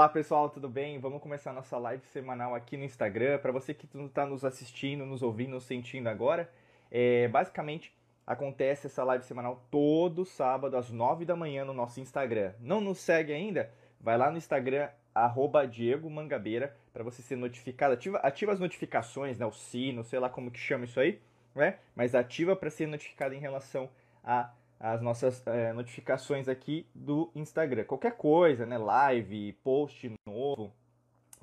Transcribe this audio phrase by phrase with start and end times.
[0.00, 0.98] Olá pessoal, tudo bem?
[0.98, 3.36] Vamos começar nossa live semanal aqui no Instagram.
[3.36, 6.50] Para você que está nos assistindo, nos ouvindo, nos sentindo agora,
[6.90, 7.94] é, basicamente
[8.26, 12.54] acontece essa live semanal todo sábado às 9 da manhã no nosso Instagram.
[12.60, 13.70] Não nos segue ainda?
[14.00, 17.92] Vai lá no Instagram, arroba Diego Mangabeira, para você ser notificado.
[17.92, 21.20] Ativa, ativa as notificações, né, o sino, sei lá como que chama isso aí,
[21.54, 21.78] né?
[21.94, 23.90] Mas ativa para ser notificado em relação
[24.24, 27.84] a as nossas é, notificações aqui do Instagram.
[27.84, 28.78] Qualquer coisa, né?
[28.78, 30.72] Live, post novo,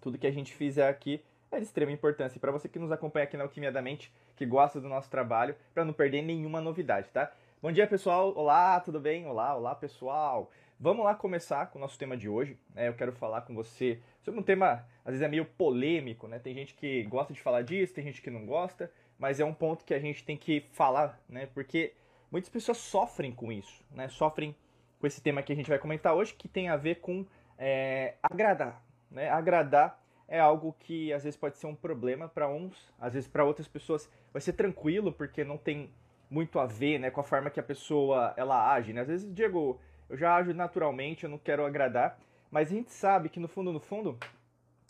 [0.02, 2.38] tudo que a gente fizer aqui é de extrema importância.
[2.38, 5.10] E para você que nos acompanha aqui na Alquimia da Mente, que gosta do nosso
[5.10, 7.32] trabalho, para não perder nenhuma novidade, tá?
[7.62, 8.34] Bom dia, pessoal.
[8.36, 9.28] Olá, tudo bem?
[9.28, 10.52] Olá, olá, pessoal.
[10.80, 12.58] Vamos lá começar com o nosso tema de hoje.
[12.76, 16.40] É, eu quero falar com você sobre um tema, às vezes é meio polêmico, né?
[16.40, 19.54] Tem gente que gosta de falar disso, tem gente que não gosta, mas é um
[19.54, 21.48] ponto que a gente tem que falar, né?
[21.54, 21.94] Porque
[22.32, 24.08] muitas pessoas sofrem com isso, né?
[24.10, 24.56] Sofrem
[25.00, 27.26] com esse tema que a gente vai comentar hoje, que tem a ver com
[27.58, 28.84] é, agradar.
[29.10, 29.30] Né?
[29.30, 33.46] Agradar é algo que às vezes pode ser um problema para uns, às vezes para
[33.46, 35.90] outras pessoas vai ser tranquilo porque não tem
[36.30, 38.92] muito a ver, né, com a forma que a pessoa ela age.
[38.92, 39.02] Né?
[39.02, 42.20] Às vezes, Diego, eu já ajo naturalmente, eu não quero agradar,
[42.52, 44.18] mas a gente sabe que no fundo, no fundo,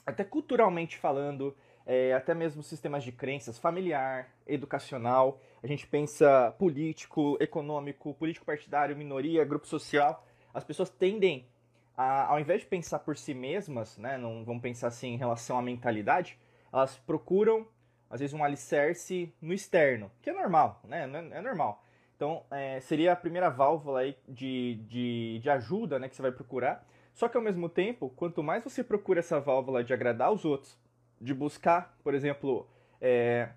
[0.05, 7.37] até culturalmente falando, é, até mesmo sistemas de crenças familiar, educacional, a gente pensa político,
[7.39, 11.47] econômico, político partidário, minoria, grupo social, as pessoas tendem
[11.95, 15.57] a, ao invés de pensar por si mesmas, né, não vão pensar assim em relação
[15.57, 16.39] à mentalidade,
[16.71, 17.67] elas procuram
[18.09, 21.83] às vezes um alicerce no externo, que é normal, né, é, é normal.
[22.15, 26.31] Então, é, seria a primeira válvula aí de, de, de ajuda né, que você vai
[26.31, 26.83] procurar.
[27.13, 30.75] Só que ao mesmo tempo, quanto mais você procura essa válvula de agradar os outros,
[31.21, 32.67] de buscar, por exemplo,
[32.99, 33.49] é,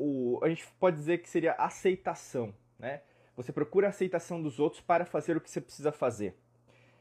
[0.00, 3.02] o, a gente pode dizer que seria aceitação, né?
[3.36, 6.36] Você procura a aceitação dos outros para fazer o que você precisa fazer.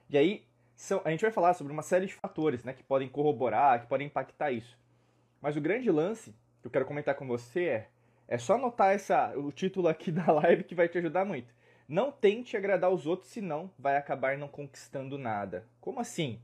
[0.09, 3.09] E aí, são, a gente vai falar sobre uma série de fatores né, que podem
[3.09, 4.77] corroborar, que podem impactar isso.
[5.41, 7.89] Mas o grande lance que eu quero comentar com você é,
[8.27, 11.53] é só anotar essa, o título aqui da live que vai te ajudar muito.
[11.87, 15.65] Não tente agradar os outros, senão vai acabar não conquistando nada.
[15.81, 16.39] Como assim?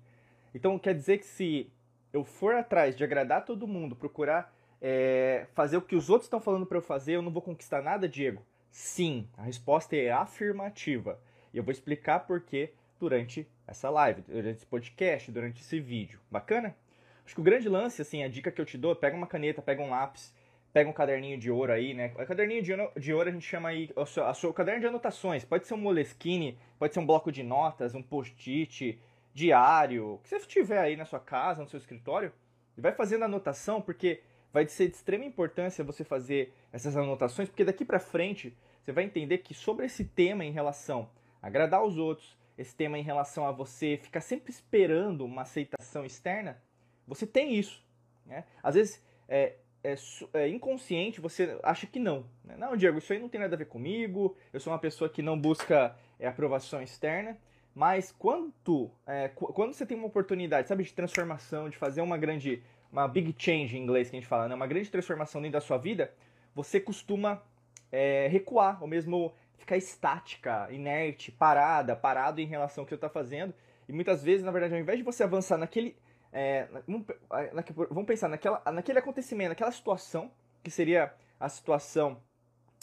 [0.54, 1.72] Então quer dizer que se
[2.12, 6.40] eu for atrás de agradar todo mundo, procurar é, fazer o que os outros estão
[6.40, 8.42] falando para eu fazer, eu não vou conquistar nada, Diego?
[8.72, 11.20] Sim, a resposta é afirmativa.
[11.54, 16.20] E eu vou explicar por quê durante essa live, durante esse podcast, durante esse vídeo.
[16.30, 16.76] Bacana?
[17.26, 19.62] Acho que o grande lance, assim, a dica que eu te dou, pega uma caneta,
[19.62, 20.34] pega um lápis,
[20.72, 22.12] pega um caderninho de ouro aí, né?
[22.14, 25.46] O caderninho de, de ouro a gente chama aí, o seu, seu caderno de anotações.
[25.46, 29.00] Pode ser um Moleskine, pode ser um bloco de notas, um post-it,
[29.34, 32.32] diário, o que você tiver aí na sua casa, no seu escritório,
[32.78, 34.22] e vai fazendo anotação, porque
[34.56, 39.04] vai ser de extrema importância você fazer essas anotações, porque daqui para frente você vai
[39.04, 41.10] entender que sobre esse tema em relação
[41.42, 46.06] a agradar os outros, esse tema em relação a você ficar sempre esperando uma aceitação
[46.06, 46.58] externa,
[47.06, 47.84] você tem isso.
[48.26, 48.46] Né?
[48.64, 49.96] Às vezes é, é,
[50.34, 52.26] é, inconsciente, você acha que não.
[52.42, 52.56] Né?
[52.58, 55.22] Não, Diego, isso aí não tem nada a ver comigo, eu sou uma pessoa que
[55.22, 57.38] não busca é, aprovação externa.
[57.76, 62.64] Mas quando, é, quando você tem uma oportunidade, sabe, de transformação, de fazer uma grande,
[62.96, 64.56] uma big change em inglês que a gente fala, né?
[64.56, 66.14] uma grande transformação dentro da sua vida,
[66.54, 67.44] você costuma
[67.92, 73.10] é, recuar, ou mesmo ficar estática, inerte, parada, parado em relação ao que você está
[73.10, 73.54] fazendo.
[73.90, 75.96] E muitas vezes, na verdade, ao invés de você avançar naquele.
[76.32, 76.68] É,
[77.90, 80.32] vamos pensar naquela, naquele acontecimento, naquela situação,
[80.64, 82.22] que seria a situação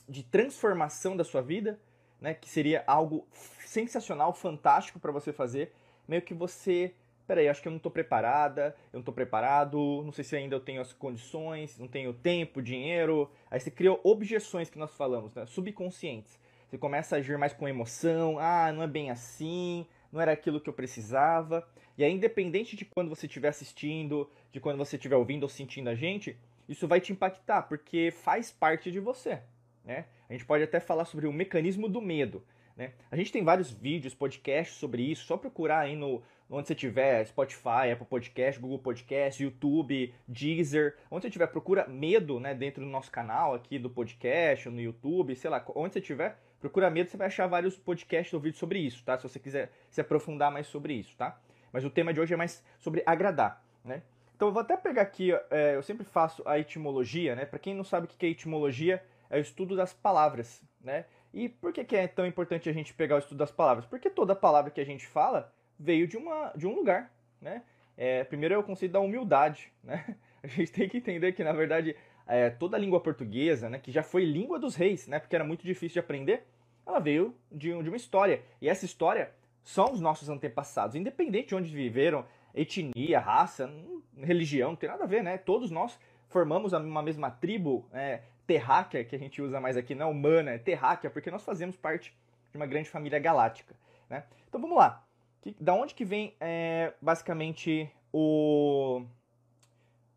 [0.08, 1.78] de transformação da sua vida,
[2.20, 3.26] né, que seria algo
[3.66, 5.72] sensacional, fantástico para você fazer,
[6.06, 6.94] meio que você,
[7.32, 10.54] peraí, acho que eu não estou preparada, eu não estou preparado, não sei se ainda
[10.54, 13.30] eu tenho as condições, não tenho tempo, dinheiro.
[13.50, 16.38] Aí você cria objeções que nós falamos, né, subconscientes.
[16.68, 20.60] Você começa a agir mais com emoção, ah, não é bem assim, não era aquilo
[20.60, 21.66] que eu precisava.
[21.96, 25.88] E aí, independente de quando você estiver assistindo, de quando você estiver ouvindo ou sentindo
[25.88, 26.36] a gente,
[26.68, 29.40] isso vai te impactar, porque faz parte de você.
[29.86, 30.04] Né?
[30.28, 32.44] A gente pode até falar sobre o mecanismo do medo.
[32.76, 32.92] Né?
[33.10, 36.22] A gente tem vários vídeos, podcasts sobre isso, só procurar aí no
[36.52, 42.38] onde você tiver, Spotify, Apple Podcast, Google Podcast, YouTube, Deezer, onde você tiver, procura medo
[42.38, 46.38] né, dentro do nosso canal aqui do podcast, no YouTube, sei lá, onde você tiver,
[46.60, 49.16] procura medo, você vai achar vários podcasts ou vídeos sobre isso, tá?
[49.16, 51.40] Se você quiser se aprofundar mais sobre isso, tá?
[51.72, 54.02] Mas o tema de hoje é mais sobre agradar, né?
[54.36, 57.46] Então eu vou até pegar aqui, é, eu sempre faço a etimologia, né?
[57.46, 61.06] Para quem não sabe o que é etimologia, é o estudo das palavras, né?
[61.32, 63.86] E por que, que é tão importante a gente pegar o estudo das palavras?
[63.86, 65.50] Porque toda palavra que a gente fala
[65.82, 67.62] veio de, uma, de um lugar, né?
[67.96, 70.16] É, primeiro é o conceito da humildade, né?
[70.42, 71.94] A gente tem que entender que, na verdade,
[72.26, 75.44] é, toda a língua portuguesa, né, que já foi língua dos reis, né, porque era
[75.44, 76.44] muito difícil de aprender,
[76.84, 78.42] ela veio de, de uma história.
[78.60, 79.30] E essa história
[79.62, 83.72] são os nossos antepassados, independente de onde viveram, etnia, raça,
[84.18, 85.38] religião, não tem nada a ver, né?
[85.38, 85.96] Todos nós
[86.28, 90.50] formamos uma mesma tribo é, terráquea, que a gente usa mais aqui, não é humana,
[90.50, 92.12] é terráquea, porque nós fazemos parte
[92.50, 93.76] de uma grande família galáctica.
[94.08, 94.24] Né?
[94.48, 95.04] Então vamos lá.
[95.42, 99.04] Que, da onde que vem é, basicamente o,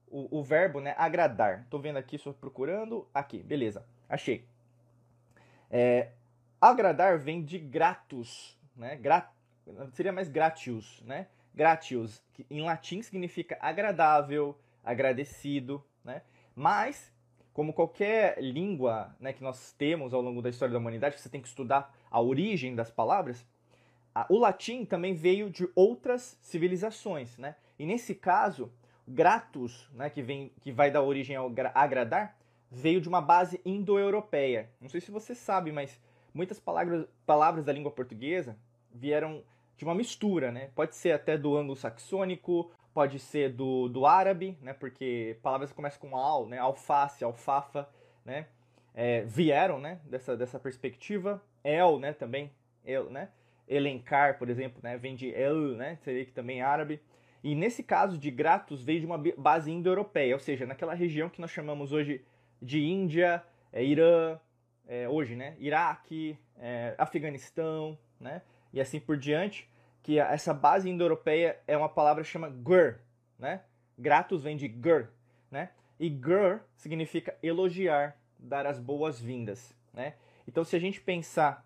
[0.07, 1.63] o, o, verbo né, agradar?
[1.63, 3.07] Estou vendo aqui, estou procurando.
[3.11, 3.85] Aqui, beleza.
[4.07, 4.47] Achei.
[5.69, 6.11] É,
[6.61, 8.95] agradar vem de gratus, né?
[8.97, 9.31] Gra,
[9.93, 11.27] seria mais gratius, né?
[11.55, 16.21] Gratius, que em latim significa agradável, agradecido, né?
[16.55, 17.11] Mas,
[17.51, 21.41] como qualquer língua né, que nós temos ao longo da história da humanidade, você tem
[21.41, 23.45] que estudar a origem das palavras,
[24.29, 27.55] o latim também veio de outras civilizações, né?
[27.77, 28.71] E nesse caso,
[29.07, 32.37] gratus, né, que, vem, que vai dar origem ao agradar,
[32.71, 34.69] veio de uma base indo-europeia.
[34.79, 35.99] Não sei se você sabe, mas
[36.33, 38.57] muitas palavras, palavras da língua portuguesa
[38.93, 39.43] vieram
[39.77, 40.69] de uma mistura, né?
[40.73, 44.73] Pode ser até do anglo-saxônico, pode ser do, do árabe, né?
[44.73, 46.57] Porque palavras que começam com al, né?
[46.57, 47.89] Alface, alfafa,
[48.23, 48.47] né?
[48.93, 49.99] É, vieram, né?
[50.05, 51.43] Dessa, dessa perspectiva.
[51.63, 52.13] El, né?
[52.13, 52.51] Também,
[52.85, 53.29] el, né?
[53.67, 54.97] Elencar, por exemplo, né?
[54.97, 55.97] Vem de el, né?
[56.03, 57.01] Seria que também árabe.
[57.43, 61.41] E nesse caso de Gratus veio de uma base indo-europeia, ou seja, naquela região que
[61.41, 62.23] nós chamamos hoje
[62.61, 64.39] de Índia, é, Irã,
[64.87, 65.55] é, hoje, né?
[65.59, 68.41] Iraque, é, Afeganistão, né?
[68.73, 69.69] E assim por diante
[70.01, 72.99] que essa base indo-europeia é uma palavra que chama gur,
[73.39, 73.61] né?
[73.97, 75.07] Gratus vem de gur,
[75.49, 75.71] né?
[75.99, 80.13] E gur significa elogiar, dar as boas-vindas, né?
[80.47, 81.64] Então, se a gente pensar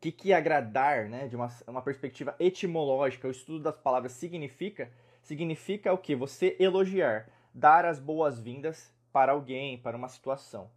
[0.00, 4.90] que, que agradar, né, de uma, uma perspectiva etimológica, o estudo das palavras significa,
[5.22, 6.16] significa o que?
[6.16, 10.70] Você elogiar, dar as boas-vindas para alguém, para uma situação.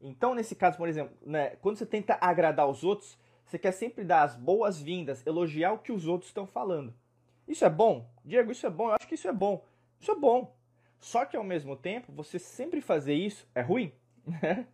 [0.00, 4.04] Então, nesse caso, por exemplo, né, quando você tenta agradar os outros, você quer sempre
[4.04, 6.92] dar as boas-vindas, elogiar o que os outros estão falando.
[7.48, 8.10] Isso é bom?
[8.24, 8.88] Diego, isso é bom?
[8.88, 9.64] Eu acho que isso é bom.
[9.98, 10.54] Isso é bom.
[10.98, 13.92] Só que ao mesmo tempo, você sempre fazer isso é ruim.
[14.42, 14.66] Né?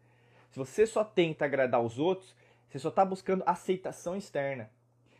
[0.50, 2.34] se você só tenta agradar os outros,
[2.72, 4.70] você só está buscando aceitação externa.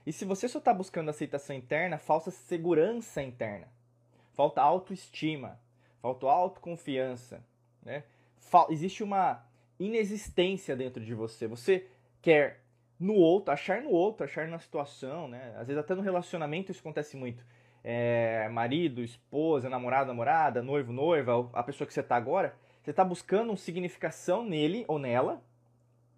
[0.07, 3.69] E se você só está buscando aceitação interna, falta segurança interna.
[4.33, 5.61] Falta autoestima.
[6.01, 7.45] Falta autoconfiança.
[7.83, 8.05] Né?
[8.71, 9.45] Existe uma
[9.79, 11.47] inexistência dentro de você.
[11.47, 11.87] Você
[12.23, 12.63] quer
[12.99, 15.55] no outro, achar no outro, achar na situação, né?
[15.59, 17.45] Às vezes até no relacionamento isso acontece muito.
[17.85, 23.05] É, marido, esposa, namorado, namorada, noivo, noiva, a pessoa que você está agora, você está
[23.05, 25.43] buscando uma significação nele ou nela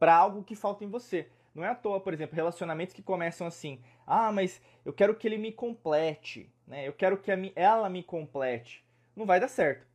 [0.05, 1.31] para algo que falta em você.
[1.55, 5.27] Não é à toa, por exemplo, relacionamentos que começam assim: ah, mas eu quero que
[5.27, 6.87] ele me complete, né?
[6.87, 8.85] Eu quero que ela me complete.
[9.17, 9.87] Não vai dar certo.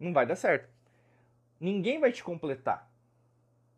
[0.00, 0.68] Não vai dar certo.
[1.60, 2.92] Ninguém vai te completar.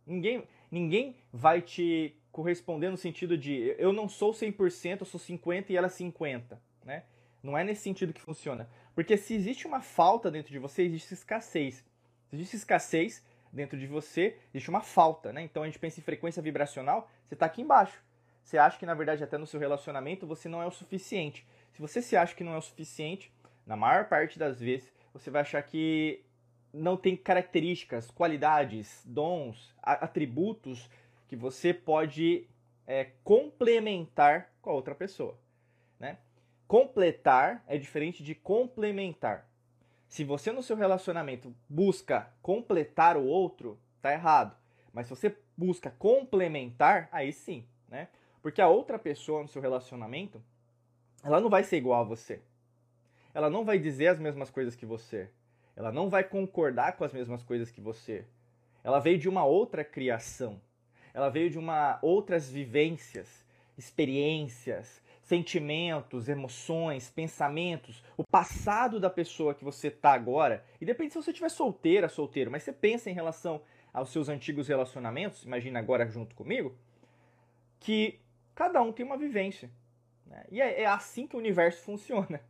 [0.07, 5.71] Ninguém, ninguém vai te corresponder no sentido de eu não sou 100%, eu sou 50
[5.71, 7.05] e ela é 50, né?
[7.43, 8.67] Não é nesse sentido que funciona.
[8.95, 11.85] Porque se existe uma falta dentro de você, existe escassez.
[12.31, 13.23] Se existe escassez
[13.55, 15.43] dentro de você, existe uma falta, né?
[15.43, 18.03] Então a gente pensa em frequência vibracional, você está aqui embaixo.
[18.43, 21.47] Você acha que na verdade até no seu relacionamento você não é o suficiente.
[21.73, 23.33] Se você se acha que não é o suficiente,
[23.67, 26.25] na maior parte das vezes você vai achar que
[26.73, 30.91] não tem características, qualidades, dons, atributos
[31.29, 32.49] que você pode
[32.87, 35.39] é, complementar com a outra pessoa.
[35.99, 36.19] Né?
[36.67, 39.49] Completar é diferente de complementar.
[40.15, 44.57] Se você no seu relacionamento busca completar o outro, tá errado.
[44.93, 48.07] Mas se você busca complementar, aí sim, né?
[48.41, 50.41] Porque a outra pessoa no seu relacionamento,
[51.25, 52.41] ela não vai ser igual a você.
[53.35, 55.29] Ela não vai dizer as mesmas coisas que você.
[55.75, 58.25] Ela não vai concordar com as mesmas coisas que você.
[58.85, 60.61] Ela veio de uma outra criação.
[61.13, 63.45] Ela veio de uma outras vivências,
[63.77, 70.65] experiências, sentimentos, emoções, pensamentos, o passado da pessoa que você tá agora.
[70.81, 73.63] E depende se você estiver solteira, solteiro, mas você pensa em relação
[73.93, 76.77] aos seus antigos relacionamentos, imagina agora junto comigo,
[77.81, 78.21] que
[78.55, 79.71] cada um tem uma vivência.
[80.27, 80.45] Né?
[80.51, 82.41] E é, é assim que o universo funciona.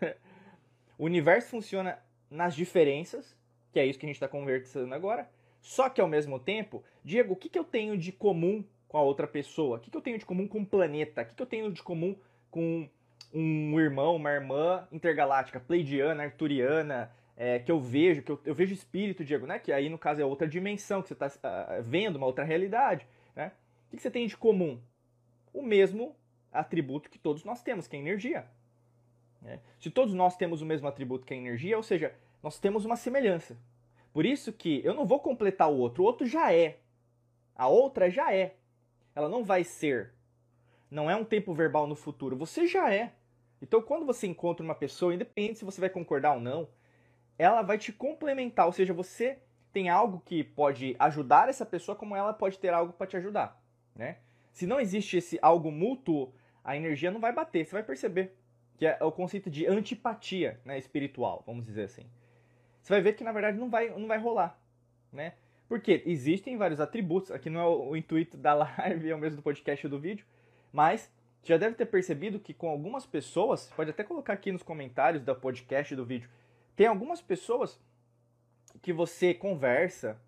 [0.96, 1.98] o universo funciona
[2.30, 3.36] nas diferenças,
[3.72, 5.28] que é isso que a gente está conversando agora.
[5.60, 9.02] Só que ao mesmo tempo, Diego, o que, que eu tenho de comum com a
[9.02, 9.78] outra pessoa?
[9.78, 11.22] O que, que eu tenho de comum com o planeta?
[11.22, 12.14] O que, que eu tenho de comum
[12.50, 12.86] com
[13.32, 18.74] um irmão, uma irmã intergaláctica, pleidiana, arturiana, é, que eu vejo, que eu, eu, vejo
[18.74, 19.58] espírito, Diego, né?
[19.58, 22.44] Que aí no caso é outra dimensão, que você está uh, ah, vendo, uma outra
[22.44, 23.52] realidade, né?
[23.86, 24.78] O que, que você tem de comum?
[25.54, 26.14] O mesmo
[26.52, 28.44] atributo que todos nós temos, que é energia.
[29.40, 29.58] Né?
[29.80, 32.96] Se todos nós temos o mesmo atributo que a energia, ou seja, nós temos uma
[32.96, 33.56] semelhança.
[34.12, 36.78] Por isso que eu não vou completar o outro, o outro já é.
[37.56, 38.54] A outra já é.
[39.14, 40.12] Ela não vai ser.
[40.90, 43.12] Não é um tempo verbal no futuro, você já é.
[43.60, 46.68] Então, quando você encontra uma pessoa, independente se você vai concordar ou não,
[47.38, 49.38] ela vai te complementar, ou seja, você
[49.72, 53.60] tem algo que pode ajudar essa pessoa, como ela pode ter algo para te ajudar,
[53.94, 54.18] né?
[54.52, 58.36] Se não existe esse algo mútuo, a energia não vai bater, você vai perceber
[58.76, 62.04] que é o conceito de antipatia, né, espiritual, vamos dizer assim.
[62.82, 64.60] Você vai ver que na verdade não vai não vai rolar,
[65.12, 65.34] né?
[65.72, 69.42] Porque existem vários atributos, aqui não é o, intuito da live, é o mesmo do
[69.42, 70.26] podcast ou do vídeo,
[70.70, 71.10] mas
[71.42, 75.34] já deve ter percebido que com algumas pessoas, pode até colocar aqui nos comentários do
[75.34, 76.28] podcast do vídeo,
[76.76, 77.80] tem algumas pessoas
[78.82, 80.20] que você conversa.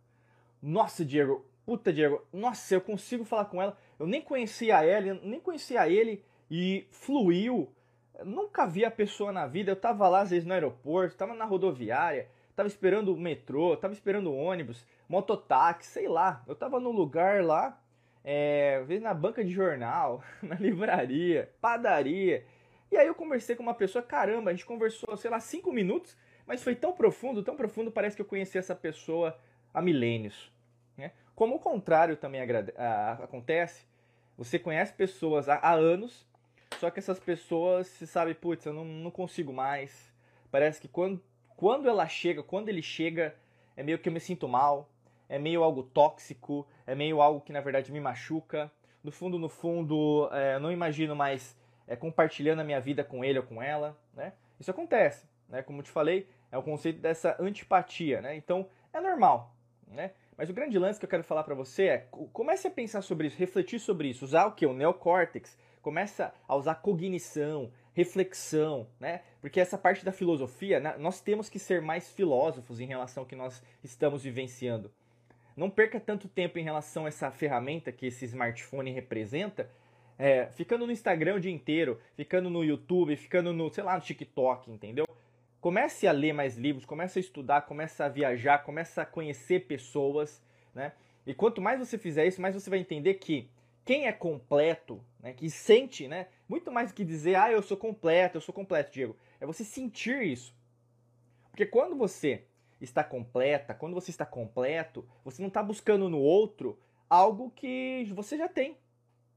[0.63, 3.77] Nossa, Diego, puta Diego, nossa, eu consigo falar com ela.
[3.99, 7.71] Eu nem conhecia ela, nem conhecia ele e fluiu.
[8.25, 9.73] Nunca vi a pessoa na vida.
[9.73, 13.93] Eu tava lá às vezes no aeroporto, tava na rodoviária, tava esperando o metrô, tava
[13.93, 16.43] esperando o ônibus, mototáxi, sei lá.
[16.47, 17.81] Eu tava num lugar lá
[18.25, 22.47] é, vezes na banca de jornal, na livraria, padaria.
[22.91, 26.17] E aí eu conversei com uma pessoa, caramba, a gente conversou, sei lá, cinco minutos,
[26.47, 29.39] mas foi tão profundo, tão profundo, parece que eu conheci essa pessoa
[29.73, 30.51] há milênios.
[30.97, 31.13] Né?
[31.35, 32.41] Como o contrário também
[33.23, 33.87] acontece,
[34.37, 36.27] você conhece pessoas há, há, anos,
[36.79, 40.13] só que essas pessoas se sabe, putz, eu não, não consigo mais.
[40.51, 41.23] Parece que quando,
[41.57, 43.35] quando ela chega, quando ele chega,
[43.77, 44.89] é meio que eu me sinto mal,
[45.35, 48.71] é meio algo tóxico, é meio algo que na verdade me machuca.
[49.03, 53.41] No fundo, no fundo, é, não imagino mais é, compartilhando a minha vida com ele
[53.41, 54.33] ou com ela, né?
[54.61, 55.61] Isso acontece, né?
[55.61, 58.37] Como te falei, é o conceito dessa antipatia, né?
[58.37, 59.53] Então, é normal,
[59.89, 60.13] né?
[60.39, 61.99] Mas o grande lance que eu quero falar para você é
[62.33, 64.65] comece a pensar sobre isso, refletir sobre isso, usar o que?
[64.65, 65.59] O neocórtex.
[65.83, 69.23] Começa a usar cognição, reflexão, né?
[69.41, 73.35] Porque essa parte da filosofia, nós temos que ser mais filósofos em relação ao que
[73.35, 74.93] nós estamos vivenciando.
[75.57, 79.71] Não perca tanto tempo em relação a essa ferramenta que esse smartphone representa,
[80.19, 84.01] é, ficando no Instagram o dia inteiro, ficando no YouTube, ficando no, sei lá, no
[84.01, 85.07] TikTok, entendeu?
[85.61, 90.43] Comece a ler mais livros, comece a estudar, comece a viajar, comece a conhecer pessoas,
[90.75, 90.93] né?
[91.27, 93.49] E quanto mais você fizer isso, mais você vai entender que
[93.85, 97.77] quem é completo, né, que sente, né, muito mais do que dizer, ah, eu sou
[97.77, 100.55] completo, eu sou completo, Diego, é você sentir isso.
[101.51, 102.45] Porque quando você
[102.85, 108.37] está completa, quando você está completo, você não está buscando no outro algo que você
[108.37, 108.77] já tem.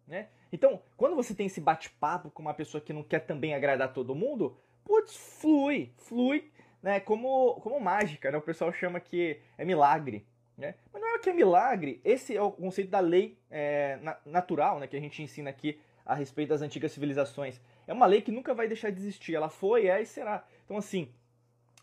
[0.07, 0.29] Né?
[0.51, 4.15] Então, quando você tem esse bate-papo com uma pessoa que não quer também agradar todo
[4.15, 6.49] mundo, putz, flui, flui,
[6.81, 6.99] né?
[6.99, 8.37] Como, como mágica, né?
[8.37, 10.25] O pessoal chama que é milagre,
[10.57, 10.75] né?
[10.93, 14.87] Mas não é que é milagre, esse é o conceito da lei é, natural, né?
[14.87, 17.59] Que a gente ensina aqui a respeito das antigas civilizações.
[17.85, 20.45] É uma lei que nunca vai deixar de existir, ela foi, é e será.
[20.63, 21.11] Então, assim,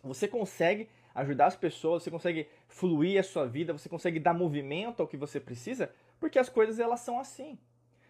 [0.02, 5.00] você consegue ajudar as pessoas, você consegue fluir a sua vida, você consegue dar movimento
[5.00, 7.58] ao que você precisa, porque as coisas elas são assim.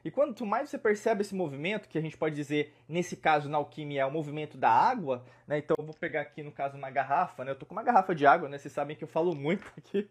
[0.04, 3.56] E quanto mais você percebe esse movimento, que a gente pode dizer, nesse caso na
[3.56, 5.56] alquimia, é o movimento da água, né?
[5.56, 7.52] Então eu vou pegar aqui no caso uma garrafa, né?
[7.52, 8.58] Eu tô com uma garrafa de água, né?
[8.58, 10.06] Vocês sabem que eu falo muito aqui.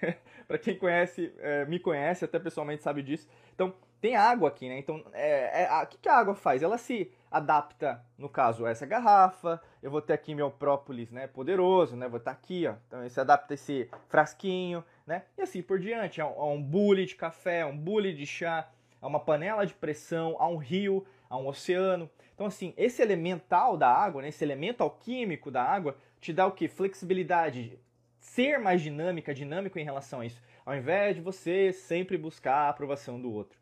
[0.48, 3.28] para quem conhece, é, me conhece, até pessoalmente sabe disso.
[3.54, 4.78] Então, tem água aqui, né?
[4.78, 6.62] Então, é, é, o que, que a água faz?
[6.62, 9.62] Ela se adapta, no caso, a essa garrafa.
[9.86, 11.28] Eu vou ter aqui meu própolis, né?
[11.28, 12.08] Poderoso, né?
[12.08, 12.74] Vou estar aqui, ó.
[12.88, 15.22] Então, se adapta a esse frasquinho, né?
[15.38, 16.20] E assim por diante.
[16.20, 18.68] A um, um bule de café, um bule de chá
[19.00, 22.10] a uma panela de pressão, a um rio, a um oceano.
[22.34, 26.50] Então, assim, esse elemental da água, né, esse elemento alquímico da água, te dá o
[26.50, 26.66] que?
[26.66, 27.78] Flexibilidade,
[28.18, 32.68] ser mais dinâmica, dinâmico em relação a isso, ao invés de você sempre buscar a
[32.70, 33.56] aprovação do outro.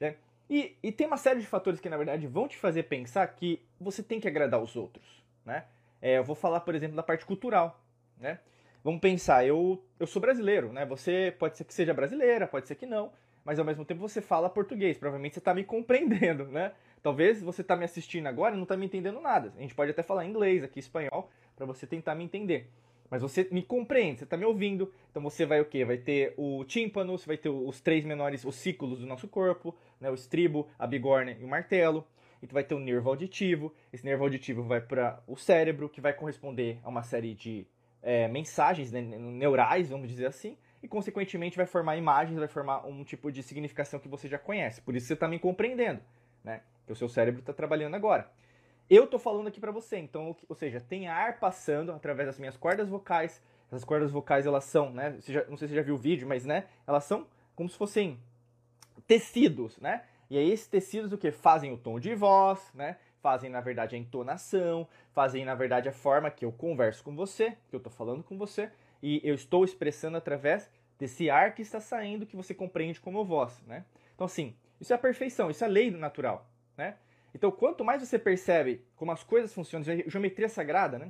[0.00, 0.16] Né?
[0.50, 3.62] E, e tem uma série de fatores que, na verdade, vão te fazer pensar que
[3.80, 5.27] você tem que agradar os outros.
[5.48, 5.64] Né?
[6.02, 7.80] É, eu vou falar, por exemplo, da parte cultural.
[8.20, 8.38] Né?
[8.84, 10.84] Vamos pensar, eu, eu sou brasileiro, né?
[10.84, 13.10] Você pode ser que seja brasileira, pode ser que não,
[13.44, 14.98] mas ao mesmo tempo você fala português.
[14.98, 16.72] Provavelmente você está me compreendendo, né?
[17.02, 19.52] Talvez você está me assistindo agora e não está me entendendo nada.
[19.56, 22.70] A gente pode até falar inglês aqui, espanhol, para você tentar me entender.
[23.10, 24.92] Mas você me compreende, você está me ouvindo.
[25.10, 25.84] Então você vai o quê?
[25.84, 29.74] Vai ter o tímpano, você vai ter os três menores, os ciclos do nosso corpo,
[29.98, 30.10] né?
[30.10, 32.06] o estribo, a bigorna e o martelo.
[32.42, 33.74] Então vai ter o nervo auditivo.
[33.92, 37.66] Esse nervo auditivo vai para o cérebro, que vai corresponder a uma série de
[38.02, 43.02] é, mensagens né, neurais, vamos dizer assim e, consequentemente, vai formar imagens, vai formar um
[43.02, 44.80] tipo de significação que você já conhece.
[44.80, 46.00] Por isso você está me compreendendo,
[46.44, 46.62] né?
[46.86, 48.30] Que o seu cérebro está trabalhando agora.
[48.88, 52.56] Eu estou falando aqui para você, então, ou seja, tem ar passando através das minhas
[52.56, 53.42] cordas vocais.
[53.66, 55.16] Essas cordas vocais, elas são, né?
[55.26, 56.66] Já, não sei se você já viu o vídeo, mas, né?
[56.86, 58.18] Elas são como se fossem
[59.06, 60.04] tecidos, né?
[60.30, 62.96] E aí esses tecidos o que fazem o tom de voz, né?
[63.20, 67.56] Fazem na verdade a entonação, fazem na verdade a forma que eu converso com você,
[67.68, 68.70] que eu estou falando com você
[69.02, 73.62] e eu estou expressando através desse ar que está saindo que você compreende como voz,
[73.66, 73.84] né?
[74.14, 76.96] Então assim, isso é a perfeição, isso é a lei natural, né?
[77.34, 81.08] Então, quanto mais você percebe como as coisas funcionam, geometria sagrada, né?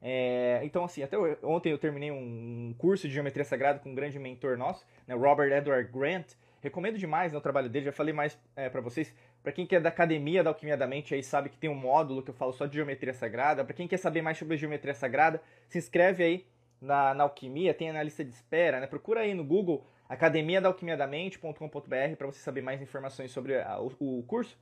[0.00, 4.18] É, então, assim, até ontem eu terminei um curso de geometria sagrada com um grande
[4.18, 6.34] mentor nosso, né, Robert Edward Grant.
[6.64, 9.14] Recomendo demais né, o trabalho dele, já falei mais é, para vocês.
[9.42, 12.22] Para quem quer da academia da Alquimia da Mente, aí sabe que tem um módulo
[12.22, 13.62] que eu falo só de geometria sagrada.
[13.62, 16.46] Para quem quer saber mais sobre geometria sagrada, se inscreve aí
[16.80, 18.86] na, na Alquimia, tem na lista de espera, né?
[18.86, 23.60] Procura aí no Google academia da alquimia da mente.com.br para você saber mais informações sobre
[23.60, 24.58] a, o, o curso.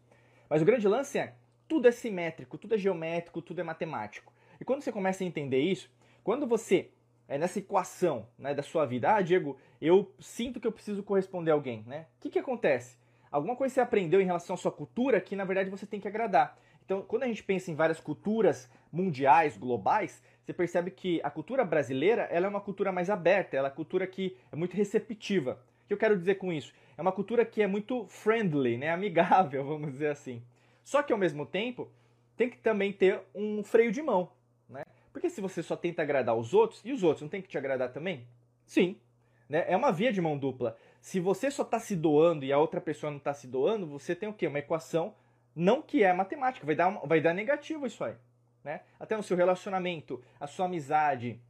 [0.51, 1.35] Mas o grande lance é,
[1.69, 4.33] tudo é simétrico, tudo é geométrico, tudo é matemático.
[4.61, 5.89] E quando você começa a entender isso,
[6.25, 6.91] quando você
[7.33, 11.51] é nessa equação né, da sua vida, ah, Diego, eu sinto que eu preciso corresponder
[11.51, 12.05] a alguém, né?
[12.19, 12.99] O que, que acontece?
[13.31, 16.07] Alguma coisa você aprendeu em relação à sua cultura que na verdade você tem que
[16.07, 16.59] agradar.
[16.85, 21.65] Então, quando a gente pensa em várias culturas mundiais, globais, você percebe que a cultura
[21.65, 25.59] brasileira ela é uma cultura mais aberta, ela é uma cultura que é muito receptiva.
[25.85, 26.75] O que eu quero dizer com isso?
[26.99, 28.91] É uma cultura que é muito friendly, né?
[28.91, 30.43] amigável, vamos dizer assim.
[30.85, 31.89] Só que ao mesmo tempo,
[32.37, 34.31] tem que também ter um freio de mão?
[35.13, 37.59] Porque se você só tenta agradar os outros, e os outros não tem que te
[37.59, 38.27] agradar também?
[38.65, 38.97] Sim.
[39.49, 39.65] Né?
[39.69, 40.77] É uma via de mão dupla.
[41.01, 44.15] Se você só está se doando e a outra pessoa não está se doando, você
[44.15, 44.47] tem o quê?
[44.47, 45.15] Uma equação
[45.55, 48.15] não que é matemática, vai dar, uma, vai dar negativo isso aí.
[48.65, 48.81] Né?
[48.99, 51.41] Até no seu relacionamento, a sua amizade,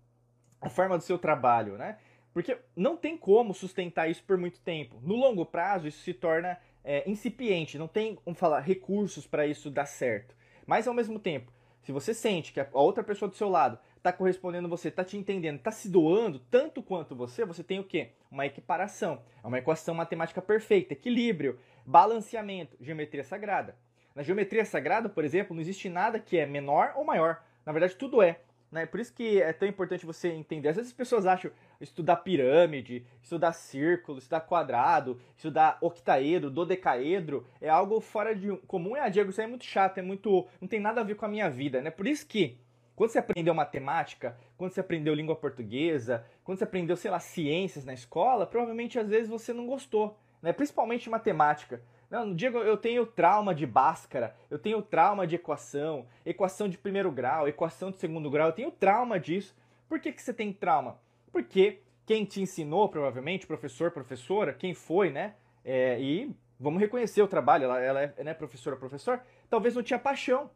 [0.60, 1.98] a forma do seu trabalho, né?
[2.32, 4.98] Porque não tem como sustentar isso por muito tempo.
[5.02, 9.70] No longo prazo, isso se torna é, incipiente, não tem, vamos falar, recursos para isso
[9.70, 10.34] dar certo.
[10.66, 11.52] Mas ao mesmo tempo,
[11.82, 15.16] se você sente que a outra pessoa do seu lado está correspondendo você, está te
[15.16, 18.10] entendendo, está se doando tanto quanto você, você tem o quê?
[18.30, 19.22] Uma equiparação.
[19.42, 23.76] É uma equação matemática perfeita, equilíbrio, balanceamento, geometria sagrada.
[24.14, 27.42] Na geometria sagrada, por exemplo, não existe nada que é menor ou maior.
[27.64, 28.40] Na verdade, tudo é.
[28.72, 28.86] Né?
[28.86, 30.70] Por isso que é tão importante você entender.
[30.70, 37.68] Às vezes as pessoas acham estudar pirâmide, estudar círculo, estudar quadrado, estudar octaedro, dodecaedro, é
[37.68, 38.96] algo fora de comum.
[38.96, 40.48] É, Diego, isso é muito chato, é muito.
[40.58, 41.90] não tem nada a ver com a minha vida, né?
[41.90, 42.58] Por isso que
[42.96, 47.84] quando você aprendeu matemática, quando você aprendeu língua portuguesa, quando você aprendeu, sei lá, ciências
[47.84, 50.50] na escola, provavelmente às vezes você não gostou, né?
[50.50, 51.82] Principalmente matemática.
[52.12, 57.10] Não, Diego, eu tenho trauma de Bhaskara, eu tenho trauma de equação, equação de primeiro
[57.10, 59.56] grau, equação de segundo grau, eu tenho trauma disso.
[59.88, 61.00] Por que, que você tem trauma?
[61.32, 65.36] Porque quem te ensinou, provavelmente, professor, professora, quem foi, né?
[65.64, 69.98] É, e vamos reconhecer o trabalho, ela, ela é né, professora, professor, talvez não tinha
[69.98, 70.50] paixão.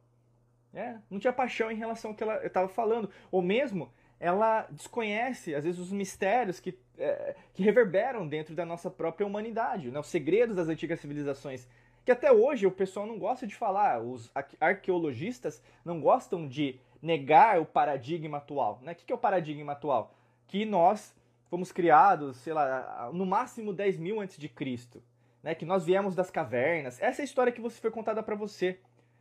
[0.71, 1.01] Né?
[1.09, 3.09] Não tinha paixão em relação ao que ela estava falando.
[3.33, 8.91] Ou mesmo ela desconhece, às vezes, os mistérios que, é, que reverberam dentro da nossa
[8.91, 9.99] própria humanidade, né?
[9.99, 11.69] os segredos das antigas civilizações,
[12.05, 14.31] que até hoje o pessoal não gosta de falar, os
[14.61, 18.81] arqueologistas não gostam de negar o paradigma atual.
[18.83, 18.93] Né?
[18.93, 20.15] O que é o paradigma atual?
[20.47, 21.15] Que nós
[21.51, 25.03] fomos criados, sei lá, no máximo 10 mil antes de Cristo,
[25.43, 25.55] né?
[25.55, 27.01] que nós viemos das cavernas.
[27.03, 28.79] Essa é a história que você foi contada para você.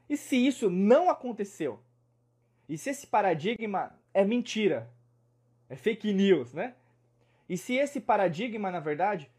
[0.07, 1.79] E se isso não aconteceu?
[2.69, 4.89] E se esse paradigma é mentira,
[5.69, 6.75] é fake news, né?
[7.47, 9.29] E se esse paradigma, na verdade,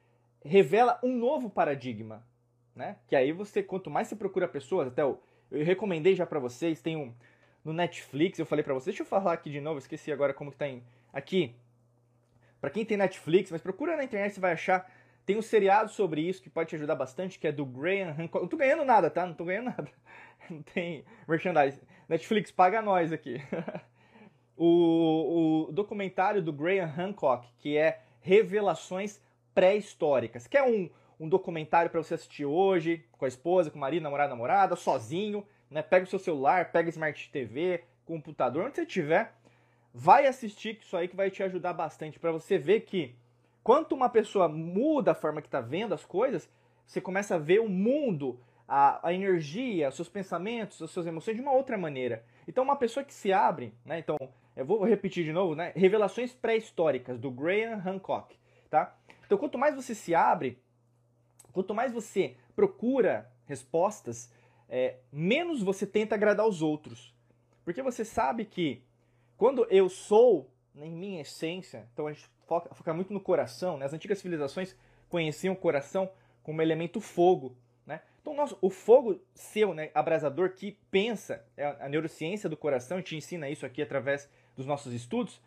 [0.45, 2.27] revela um novo paradigma,
[2.75, 2.97] né?
[3.09, 6.81] Que aí você, quanto mais você procura pessoas, até eu, eu recomendei já para vocês,
[6.81, 7.12] tem um
[7.64, 10.53] no Netflix, eu falei para vocês, deixa eu falar aqui de novo, esqueci agora como
[10.53, 11.57] que tá em, aqui.
[12.61, 14.88] Para quem tem Netflix, mas procura na internet, você vai achar.
[15.25, 18.42] Tem um seriado sobre isso que pode te ajudar bastante, que é do Graham Hancock.
[18.42, 19.27] Não tô ganhando nada, tá?
[19.27, 19.90] Não tô ganhando nada.
[20.49, 21.81] Não tem merchandise.
[22.09, 23.42] Netflix, paga nós aqui.
[24.57, 29.21] o, o documentário do Graham Hancock, que é Revelações
[29.55, 33.81] Pré-Históricas, que é um, um documentário para você assistir hoje, com a esposa, com o
[33.81, 35.83] marido, namorado, namorada, sozinho, né?
[35.83, 39.35] Pega o seu celular, pega Smart TV, computador, onde você estiver,
[39.92, 43.14] vai assistir isso aí que vai te ajudar bastante para você ver que
[43.62, 46.49] quanto uma pessoa muda a forma que está vendo as coisas,
[46.87, 48.38] você começa a ver o mundo,
[48.69, 52.25] a, a energia, os seus pensamentos, as suas emoções de uma outra maneira.
[52.47, 53.99] Então, uma pessoa que se abre, né?
[53.99, 54.16] Então,
[54.57, 55.73] eu vou repetir de novo, né?
[55.77, 58.37] Revelações pré-históricas do Graham Hancock,
[58.71, 58.97] tá?
[59.25, 60.59] Então, quanto mais você se abre,
[61.53, 64.33] quanto mais você procura respostas,
[64.69, 67.14] é, menos você tenta agradar os outros.
[67.64, 68.83] Porque você sabe que
[69.37, 73.85] quando eu sou, em minha essência, então a gente foca, foca muito no coração, né?
[73.85, 74.77] As antigas civilizações
[75.09, 76.11] conheciam o coração
[76.42, 77.57] como elemento fogo.
[78.27, 83.14] Então, nosso, o fogo seu, né, abrasador, que pensa, é a neurociência do coração, te
[83.14, 85.40] ensina isso aqui através dos nossos estudos.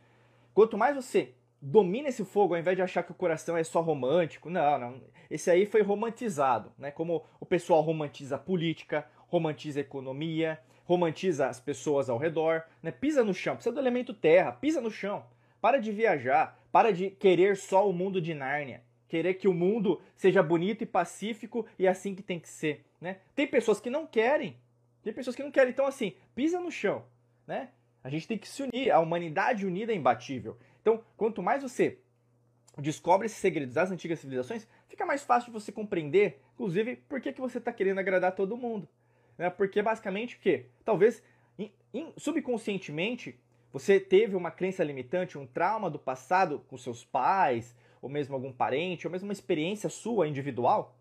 [0.53, 3.81] Quanto mais você domina esse fogo, ao invés de achar que o coração é só
[3.81, 5.01] romântico, não, não.
[5.29, 6.91] Esse aí foi romantizado, né?
[6.91, 12.91] Como o pessoal romantiza a política, romantiza a economia, romantiza as pessoas ao redor, né?
[12.91, 15.25] Pisa no chão, precisa do elemento terra, pisa no chão.
[15.59, 19.99] Para de viajar, para de querer só o mundo de Nárnia querer que o mundo
[20.15, 22.85] seja bonito e pacífico e é assim que tem que ser.
[23.01, 23.17] Né?
[23.35, 24.55] Tem pessoas que não querem,
[25.01, 25.71] tem pessoas que não querem.
[25.71, 27.03] Então, assim, pisa no chão,
[27.45, 27.69] né?
[28.03, 28.91] A gente tem que se unir.
[28.91, 30.57] A humanidade unida é imbatível.
[30.81, 31.99] Então, quanto mais você
[32.77, 37.33] descobre esses segredos das antigas civilizações, fica mais fácil de você compreender, inclusive, por que,
[37.33, 38.87] que você está querendo agradar todo mundo.
[39.37, 39.49] Né?
[39.49, 40.67] Porque, basicamente, o quê?
[40.85, 41.21] Talvez,
[41.57, 43.39] in, in, subconscientemente,
[43.71, 48.51] você teve uma crença limitante, um trauma do passado com seus pais, ou mesmo algum
[48.51, 50.97] parente, ou mesmo uma experiência sua individual,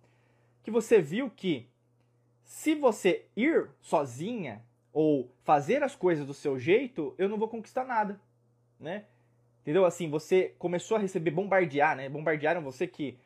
[0.63, 1.69] que você viu que
[2.45, 4.63] se você ir sozinha
[5.01, 8.21] ou fazer as coisas do seu jeito, eu não vou conquistar nada,
[8.81, 9.05] né?
[9.63, 9.85] Entendeu?
[9.85, 12.09] Assim, você começou a receber bombardear, né?
[12.09, 13.17] Bombardearam você que,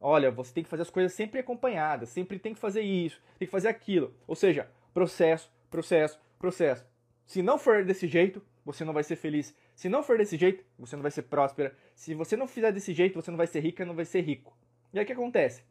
[0.00, 3.48] olha, você tem que fazer as coisas sempre acompanhadas, sempre tem que fazer isso, tem
[3.48, 4.14] que fazer aquilo.
[4.24, 6.86] Ou seja, processo, processo, processo.
[7.26, 9.52] Se não for desse jeito, você não vai ser feliz.
[9.74, 11.76] Se não for desse jeito, você não vai ser próspera.
[11.96, 14.56] Se você não fizer desse jeito, você não vai ser rica, não vai ser rico.
[14.94, 15.64] E aí o que acontece?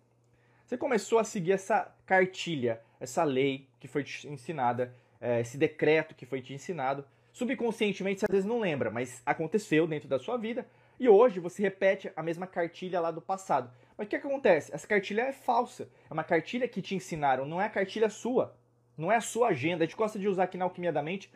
[0.65, 4.93] Você começou a seguir essa cartilha, essa lei que foi ensinada,
[5.41, 7.05] esse decreto que foi te ensinado.
[7.31, 10.65] Subconscientemente você às vezes não lembra, mas aconteceu dentro da sua vida.
[10.99, 13.69] E hoje você repete a mesma cartilha lá do passado.
[13.97, 14.73] Mas o que acontece?
[14.73, 15.89] Essa cartilha é falsa.
[16.09, 18.55] É uma cartilha que te ensinaram, não é a cartilha sua.
[18.97, 19.83] Não é a sua agenda.
[19.83, 21.29] A gente gosta de usar aqui na Alquimia da Mente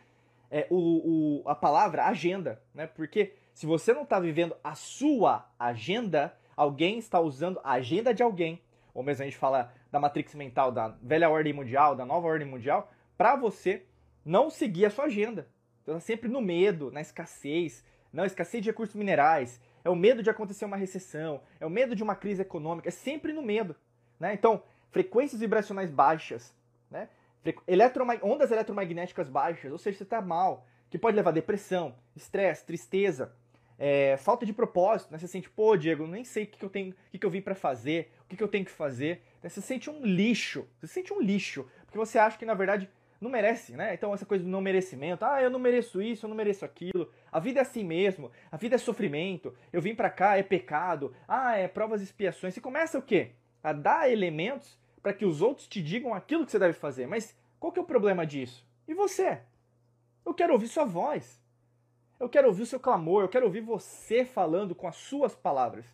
[0.50, 2.86] é, o, o, a palavra agenda, né?
[2.86, 8.22] Porque se você não está vivendo a sua agenda, alguém está usando a agenda de
[8.22, 8.60] alguém,
[8.92, 12.48] ou mesmo a gente fala da matrix mental da velha ordem mundial, da nova ordem
[12.48, 13.84] mundial, para você
[14.24, 15.46] não seguir a sua agenda.
[15.82, 20.22] Então tá sempre no medo, na escassez, não escassez de recursos minerais, é o medo
[20.22, 23.76] de acontecer uma recessão, é o medo de uma crise econômica, é sempre no medo,
[24.18, 24.32] né?
[24.32, 26.54] Então, frequências vibracionais baixas,
[26.90, 27.10] né?
[27.68, 28.20] Eletromag...
[28.22, 33.36] ondas eletromagnéticas baixas, ou seja, você está mal, que pode levar a depressão, estresse, tristeza,
[33.78, 35.18] é, falta de propósito, né?
[35.18, 37.30] Você sente, pô, Diego, nem sei o que, que eu tenho, o que, que eu
[37.30, 39.22] vim para fazer, o que, que eu tenho que fazer.
[39.42, 39.50] Né?
[39.50, 42.88] Você sente um lixo, você sente um lixo, porque você acha que na verdade
[43.20, 43.92] não merece, né?
[43.92, 47.10] Então essa coisa do não merecimento, ah, eu não mereço isso, eu não mereço aquilo.
[47.30, 49.54] A vida é assim mesmo, a vida é sofrimento.
[49.72, 51.14] Eu vim para cá é pecado.
[51.28, 52.54] Ah, é provas e expiações.
[52.54, 53.32] Você começa o quê?
[53.62, 57.06] A dar elementos para que os outros te digam aquilo que você deve fazer.
[57.06, 58.66] Mas qual que é o problema disso?
[58.88, 59.40] E você?
[60.24, 61.40] Eu quero ouvir sua voz.
[62.18, 65.86] Eu quero ouvir o seu clamor, eu quero ouvir você falando com as suas palavras.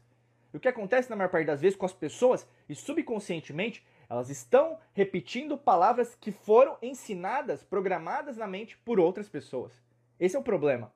[0.52, 4.30] E o que acontece na maior parte das vezes com as pessoas, e subconscientemente, elas
[4.30, 9.72] estão repetindo palavras que foram ensinadas, programadas na mente por outras pessoas.
[10.18, 10.92] Esse é o problema.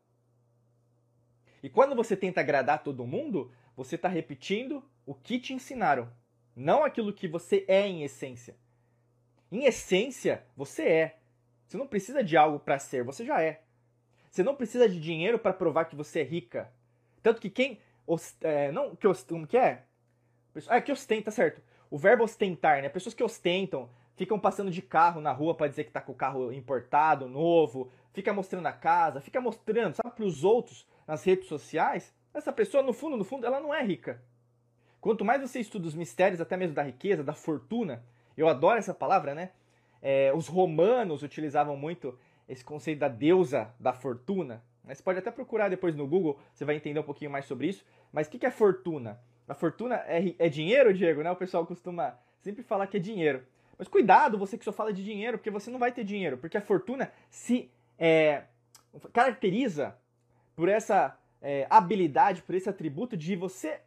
[1.63, 6.11] E quando você tenta agradar todo mundo, você está repetindo o que te ensinaram
[6.55, 8.57] não aquilo que você é em essência.
[9.51, 11.19] Em essência, você é.
[11.67, 13.63] Você não precisa de algo para ser, você já é.
[14.31, 16.71] Você não precisa de dinheiro para provar que você é rica.
[17.23, 17.81] Tanto que quem.
[18.43, 19.85] É, não, que, como que é?
[20.69, 21.63] É que ostenta, certo?
[21.91, 22.89] O verbo ostentar, né?
[22.89, 26.15] Pessoas que ostentam, ficam passando de carro na rua para dizer que tá com o
[26.15, 31.49] carro importado, novo, fica mostrando a casa, fica mostrando, sabe, para os outros nas redes
[31.49, 32.15] sociais.
[32.33, 34.23] Essa pessoa, no fundo, no fundo, ela não é rica.
[35.01, 38.05] Quanto mais você estuda os mistérios, até mesmo da riqueza, da fortuna,
[38.37, 39.51] eu adoro essa palavra, né?
[40.03, 42.17] É, os romanos utilizavam muito
[42.49, 44.63] esse conceito da deusa da fortuna.
[44.85, 47.85] Você pode até procurar depois no Google, você vai entender um pouquinho mais sobre isso.
[48.13, 49.21] Mas o que é fortuna?
[49.51, 51.31] A fortuna é, é dinheiro, Diego, né?
[51.33, 53.45] O pessoal costuma sempre falar que é dinheiro.
[53.77, 56.39] Mas cuidado, você que só fala de dinheiro, porque você não vai ter dinheiro.
[56.39, 58.45] Porque a fortuna se é,
[59.13, 59.97] caracteriza
[60.55, 63.81] por essa é, habilidade, por esse atributo de você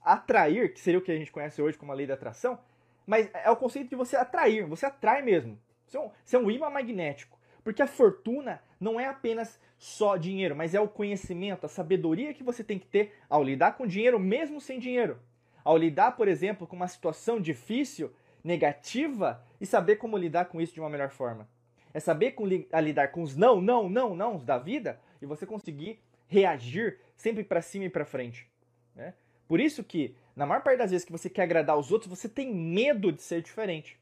[0.00, 2.56] atrair, que seria o que a gente conhece hoje como a lei da atração,
[3.04, 5.58] mas é o conceito de você atrair, você atrai mesmo.
[5.88, 7.36] Você é um, você é um imã magnético.
[7.64, 12.42] Porque a fortuna não é apenas só dinheiro, mas é o conhecimento, a sabedoria que
[12.42, 15.18] você tem que ter ao lidar com dinheiro, mesmo sem dinheiro.
[15.62, 18.10] Ao lidar, por exemplo, com uma situação difícil,
[18.42, 21.46] negativa, e saber como lidar com isso de uma melhor forma.
[21.92, 25.44] É saber com, a lidar com os não, não, não, não da vida e você
[25.44, 28.48] conseguir reagir sempre para cima e para frente.
[28.94, 29.12] Né?
[29.46, 32.28] Por isso que, na maior parte das vezes que você quer agradar os outros, você
[32.28, 33.98] tem medo de ser diferente.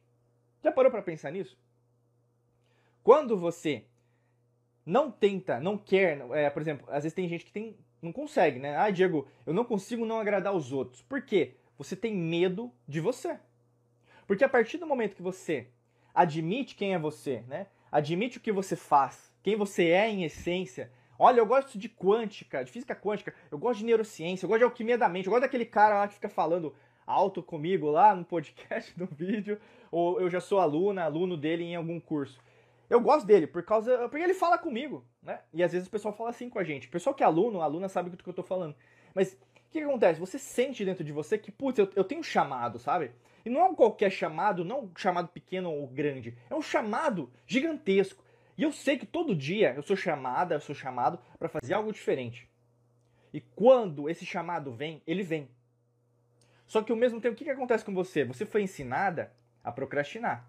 [0.62, 1.59] Já parou para pensar nisso?
[3.03, 3.85] Quando você
[4.88, 8.59] não tenta, não quer, é, por exemplo, às vezes tem gente que tem, não consegue,
[8.59, 8.77] né?
[8.77, 11.03] Ah, Diego, eu não consigo não agradar os outros.
[11.03, 11.57] Por quê?
[11.77, 13.38] Você tem medo de você.
[14.27, 15.68] Porque a partir do momento que você
[16.14, 17.66] admite quem é você, né?
[17.92, 22.64] Admite o que você faz, quem você é em essência, Olha, eu gosto de quântica,
[22.64, 25.42] de física quântica, eu gosto de neurociência, eu gosto de alquimia da mente, eu gosto
[25.42, 26.72] daquele cara lá que fica falando
[27.05, 29.59] alto comigo lá no podcast, no vídeo,
[29.90, 32.38] ou eu já sou aluna, aluno dele em algum curso.
[32.88, 34.09] Eu gosto dele por causa.
[34.09, 35.40] Porque ele fala comigo, né?
[35.53, 36.88] E às vezes o pessoal fala assim com a gente.
[36.88, 38.74] O pessoal que é aluno, aluna sabe do que eu tô falando.
[39.14, 39.37] Mas o
[39.70, 40.20] que, que, acontece?
[40.20, 43.11] Você sente dentro de você que, putz, eu, eu tenho um chamado, sabe?
[43.44, 46.37] E não é um qualquer chamado, não um chamado pequeno ou grande.
[46.48, 48.24] É um chamado gigantesco.
[48.57, 51.92] E eu sei que todo dia eu sou chamada, eu sou chamado para fazer algo
[51.92, 52.48] diferente.
[53.33, 55.48] E quando esse chamado vem, ele vem.
[56.66, 58.24] Só que ao mesmo tempo, o que, que acontece com você?
[58.24, 60.46] Você foi ensinada a procrastinar.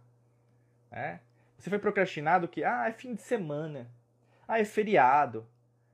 [0.91, 1.19] Né?
[1.60, 3.91] Você foi procrastinado que, ah, é fim de semana.
[4.48, 5.45] Ah, é feriado.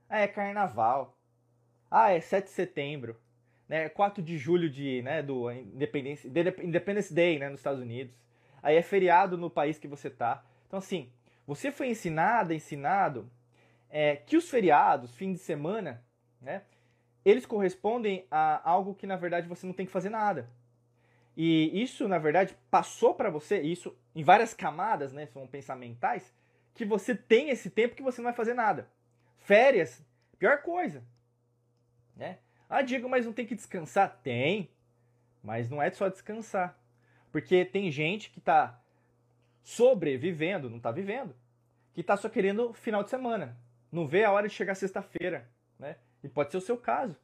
[0.08, 1.18] Ah, é carnaval.
[1.90, 3.20] Ah, é 7 de setembro.
[3.68, 3.88] Né?
[3.88, 8.16] 4 de julho de, né, do Independence, Independence Day né, nos Estados Unidos.
[8.62, 10.44] Aí é feriado no país que você tá.
[10.68, 11.10] Então, assim,
[11.44, 13.28] você foi ensinada, ensinado
[13.90, 16.00] é, que os feriados, fim de semana,
[16.40, 16.62] né,
[17.24, 20.48] eles correspondem a algo que na verdade você não tem que fazer nada.
[21.36, 26.34] E isso, na verdade, passou para você, isso em várias camadas, né, são pensamentais,
[26.74, 28.88] que você tem esse tempo que você não vai fazer nada.
[29.38, 30.02] Férias,
[30.38, 31.04] pior coisa.
[32.16, 32.38] Né?
[32.68, 34.18] Ah, Diego, mas não tem que descansar?
[34.22, 34.70] Tem,
[35.42, 36.78] mas não é só descansar.
[37.30, 38.80] Porque tem gente que está
[39.62, 41.34] sobrevivendo, não está vivendo,
[41.92, 43.58] que está só querendo final de semana.
[43.92, 45.48] Não vê a hora de chegar sexta-feira.
[45.78, 45.96] Né?
[46.22, 47.16] E pode ser o seu caso.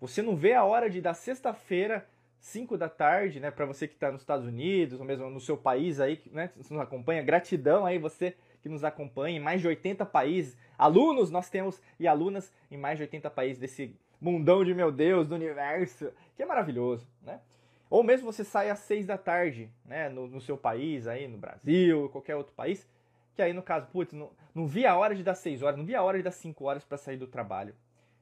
[0.00, 2.08] Você não vê a hora de dar sexta-feira,
[2.42, 5.56] 5 da tarde, né, para você que está nos Estados Unidos, ou mesmo no seu
[5.56, 9.68] país aí, né, que nos acompanha, gratidão aí você que nos acompanha em mais de
[9.68, 10.58] 80 países.
[10.76, 15.28] Alunos nós temos e alunas em mais de 80 países desse mundão de meu Deus,
[15.28, 17.40] do universo, que é maravilhoso, né?
[17.88, 21.38] Ou mesmo você sai às 6 da tarde, né, no, no seu país aí, no
[21.38, 22.88] Brasil, qualquer outro país,
[23.36, 25.86] que aí no caso, putz, não, não vi a hora de dar 6 horas, não
[25.86, 27.72] vi a hora de dar 5 horas para sair do trabalho.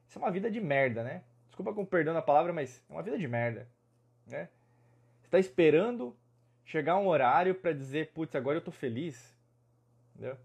[0.07, 1.23] Isso é uma vida de merda, né?
[1.47, 3.67] Desculpa com perdão na palavra, mas é uma vida de merda,
[4.27, 4.49] né?
[5.21, 6.15] Você tá esperando
[6.65, 9.35] chegar um horário para dizer, putz, agora eu tô feliz,
[10.13, 10.37] entendeu?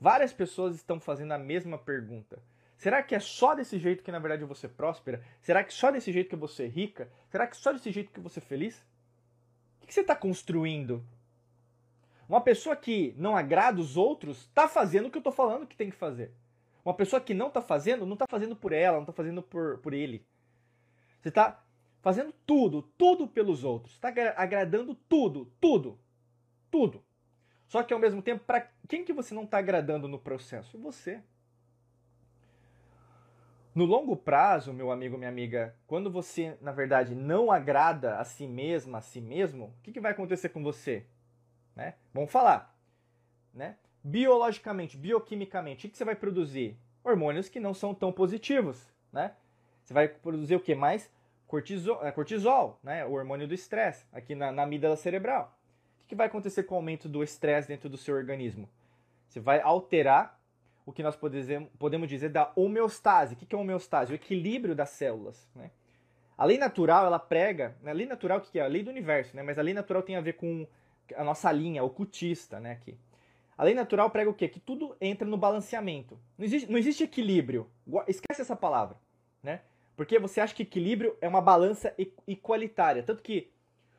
[0.00, 2.38] Várias pessoas estão fazendo a mesma pergunta.
[2.76, 5.24] Será que é só desse jeito que na verdade você próspera?
[5.40, 7.08] Será que só desse jeito que você é rica?
[7.30, 8.84] Será que só desse jeito que você é feliz?
[9.82, 11.04] O que você está construindo?
[12.28, 15.76] Uma pessoa que não agrada os outros está fazendo o que eu estou falando que
[15.76, 16.32] tem que fazer.
[16.84, 19.78] Uma pessoa que não está fazendo, não está fazendo por ela, não está fazendo por,
[19.78, 20.24] por ele.
[21.20, 21.62] Você está
[22.04, 23.94] fazendo tudo, tudo pelos outros.
[23.94, 25.98] Está agradando tudo, tudo,
[26.70, 27.02] tudo.
[27.66, 30.78] Só que ao mesmo tempo, para quem que você não está agradando no processo?
[30.78, 31.20] Você.
[33.74, 38.46] No longo prazo, meu amigo, minha amiga, quando você, na verdade, não agrada a si
[38.46, 41.04] mesma, a si mesmo, o que, que vai acontecer com você?
[41.74, 41.94] Né?
[42.12, 42.72] Vamos falar.
[43.52, 43.76] Né?
[44.04, 46.76] biologicamente, bioquimicamente, o que você vai produzir?
[47.02, 49.32] Hormônios que não são tão positivos, né?
[49.82, 51.10] Você vai produzir o que mais?
[51.46, 53.04] Cortisol, é, cortisol né?
[53.04, 55.56] o hormônio do estresse, aqui na, na amígdala cerebral.
[56.04, 58.68] O que vai acontecer com o aumento do estresse dentro do seu organismo?
[59.28, 60.38] Você vai alterar
[60.86, 63.34] o que nós podemos dizer da homeostase.
[63.34, 64.12] O que é homeostase?
[64.12, 65.48] O equilíbrio das células.
[65.54, 65.70] Né?
[66.36, 67.74] A lei natural, ela prega...
[67.82, 67.90] Né?
[67.90, 68.62] A lei natural, o que é?
[68.62, 69.42] A lei do universo, né?
[69.42, 70.66] mas a lei natural tem a ver com
[71.16, 72.72] a nossa linha ocultista, né?
[72.72, 72.96] Aqui.
[73.56, 74.48] A lei natural prega o quê?
[74.48, 76.18] Que tudo entra no balanceamento.
[76.36, 77.68] Não existe, não existe equilíbrio.
[78.08, 78.96] Esquece essa palavra,
[79.42, 79.60] né?
[79.96, 81.94] Porque você acha que equilíbrio é uma balança
[82.26, 83.02] igualitária.
[83.02, 83.50] Tanto que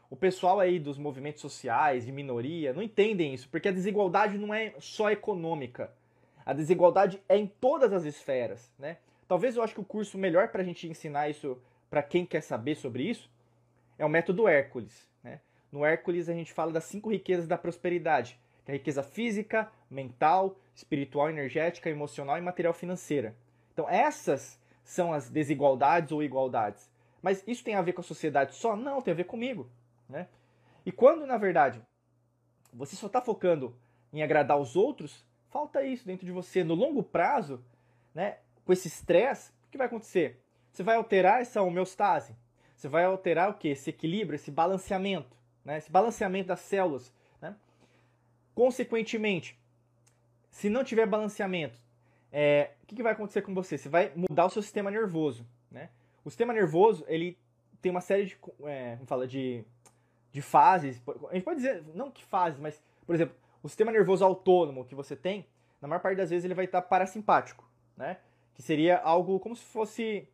[0.10, 4.54] o pessoal aí dos movimentos sociais, de minoria, não entendem isso, porque a desigualdade não
[4.54, 5.92] é só econômica.
[6.46, 8.98] A desigualdade é em todas as esferas, né?
[9.28, 11.58] Talvez eu acho que o curso melhor para a gente ensinar isso
[11.90, 13.32] para quem quer saber sobre isso
[13.98, 15.08] é o método Hércules.
[15.24, 15.40] Né?
[15.72, 19.72] No Hércules a gente fala das cinco riquezas da prosperidade que é a riqueza física,
[19.90, 23.36] mental, espiritual, energética, emocional e material financeira.
[23.72, 26.90] Então essas são as desigualdades ou igualdades.
[27.22, 28.74] Mas isso tem a ver com a sociedade só?
[28.74, 29.70] Não, tem a ver comigo.
[30.08, 30.30] Né?
[30.86, 31.82] E quando, na verdade,
[32.72, 33.76] você só está focando
[34.14, 36.64] em agradar os outros, falta isso dentro de você.
[36.64, 37.62] No longo prazo,
[38.14, 40.40] né, com esse estresse, o que vai acontecer?
[40.72, 42.34] Você vai alterar essa homeostase.
[42.78, 43.68] Você vai alterar o que?
[43.70, 45.36] Esse equilíbrio, esse balanceamento.
[45.66, 45.78] Né?
[45.78, 47.14] Esse balanceamento das células.
[48.56, 49.60] Consequentemente,
[50.50, 51.78] se não tiver balanceamento,
[52.32, 53.78] é, o que, que, vai acontecer com você?
[53.78, 55.46] Você vai mudar o seu sistema nervoso.
[55.72, 55.90] Né?
[56.24, 57.38] O sistema nervoso ele
[57.82, 59.64] tem uma série de, é, como fala, de,
[60.32, 61.02] de fases.
[61.30, 64.96] A gente pode dizer, não que fases, mas, por exemplo, o sistema nervoso autônomo que
[64.96, 65.46] você tem,
[65.82, 68.18] na maior parte das vezes ele vai estar parasimpático, né?
[68.54, 70.28] que seria algo como se fosse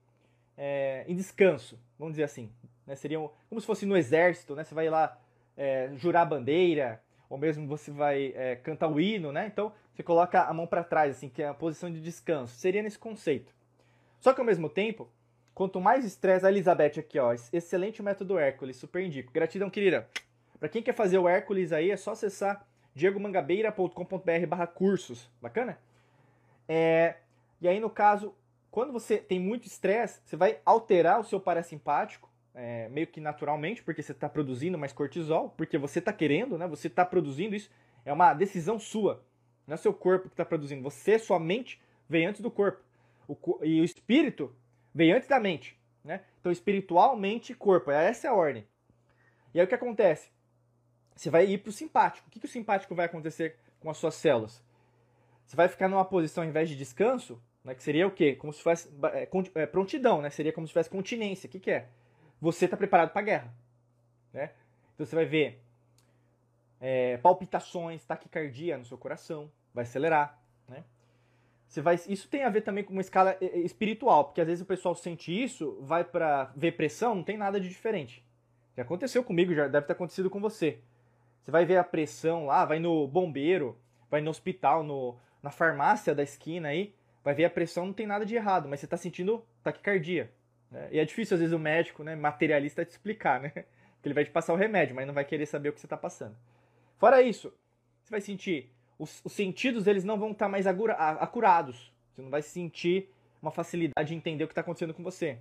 [0.58, 2.52] é, em descanso, vamos dizer assim.
[2.86, 2.96] Né?
[2.96, 4.64] Seria um, como se fosse no exército, né?
[4.64, 5.20] você vai lá
[5.58, 7.02] é, jurar bandeira,
[7.32, 9.48] ou mesmo você vai é, cantar o hino, né?
[9.48, 12.54] Então você coloca a mão para trás, assim, que é a posição de descanso.
[12.56, 13.56] Seria nesse conceito.
[14.20, 15.10] Só que ao mesmo tempo,
[15.56, 19.32] quanto mais estresse, a Elizabeth aqui, ó, excelente método Hércules, super indico.
[19.32, 20.10] Gratidão, querida.
[20.60, 25.30] Para quem quer fazer o Hércules aí, é só acessar diegomangabeira.com.br cursos.
[25.42, 25.80] Bacana?
[26.68, 27.16] É,
[27.62, 28.36] e aí, no caso,
[28.70, 33.84] quando você tem muito estresse, você vai alterar o seu parasimpático, é, meio que naturalmente,
[33.84, 36.68] porque você está produzindo mais cortisol, porque você está querendo, né?
[36.68, 37.70] Você está produzindo isso.
[38.04, 39.24] É uma decisão sua.
[39.66, 40.82] Não é seu corpo que está produzindo.
[40.84, 42.82] Você, sua mente, vem antes do corpo.
[43.28, 44.54] O, e o espírito
[44.94, 45.80] vem antes da mente.
[46.04, 46.22] Né?
[46.40, 47.92] Então, espiritual, mente e corpo.
[47.92, 48.68] Essa é a ordem.
[49.54, 50.30] E aí o que acontece?
[51.16, 52.28] Você vai ir para o simpático.
[52.28, 54.64] O que, que o simpático vai acontecer com as suas células?
[55.46, 58.36] Você vai ficar numa posição, ao invés de descanso, né, que seria o quê?
[58.36, 60.30] Como se fosse é, é, prontidão, né?
[60.30, 61.48] Seria como se tivesse continência.
[61.48, 61.90] O que, que é?
[62.42, 63.54] Você está preparado para a guerra.
[64.34, 64.52] Né?
[64.96, 65.62] Então você vai ver
[66.80, 70.42] é, palpitações, taquicardia no seu coração, vai acelerar.
[70.68, 70.84] Né?
[71.68, 74.48] Você vai, isso tem a ver também com uma escala é, é, espiritual, porque às
[74.48, 78.26] vezes o pessoal sente isso, vai para ver pressão, não tem nada de diferente.
[78.76, 80.80] Já aconteceu comigo, já deve ter acontecido com você.
[81.42, 83.78] Você vai ver a pressão lá, vai no bombeiro,
[84.10, 88.08] vai no hospital, no, na farmácia da esquina aí, vai ver a pressão, não tem
[88.08, 90.32] nada de errado, mas você está sentindo taquicardia.
[90.72, 90.88] Né?
[90.92, 93.50] E é difícil, às vezes, o médico, né, materialista, te explicar, né?
[93.96, 95.86] Porque ele vai te passar o remédio, mas não vai querer saber o que você
[95.86, 96.36] está passando.
[96.98, 97.54] Fora isso,
[98.02, 101.92] você vai sentir, os, os sentidos eles não vão estar tá mais agura, acurados.
[102.12, 105.40] Você não vai sentir uma facilidade de entender o que está acontecendo com você.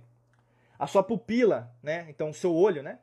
[0.77, 2.07] A sua pupila, né?
[2.09, 2.99] Então, o seu olho, né?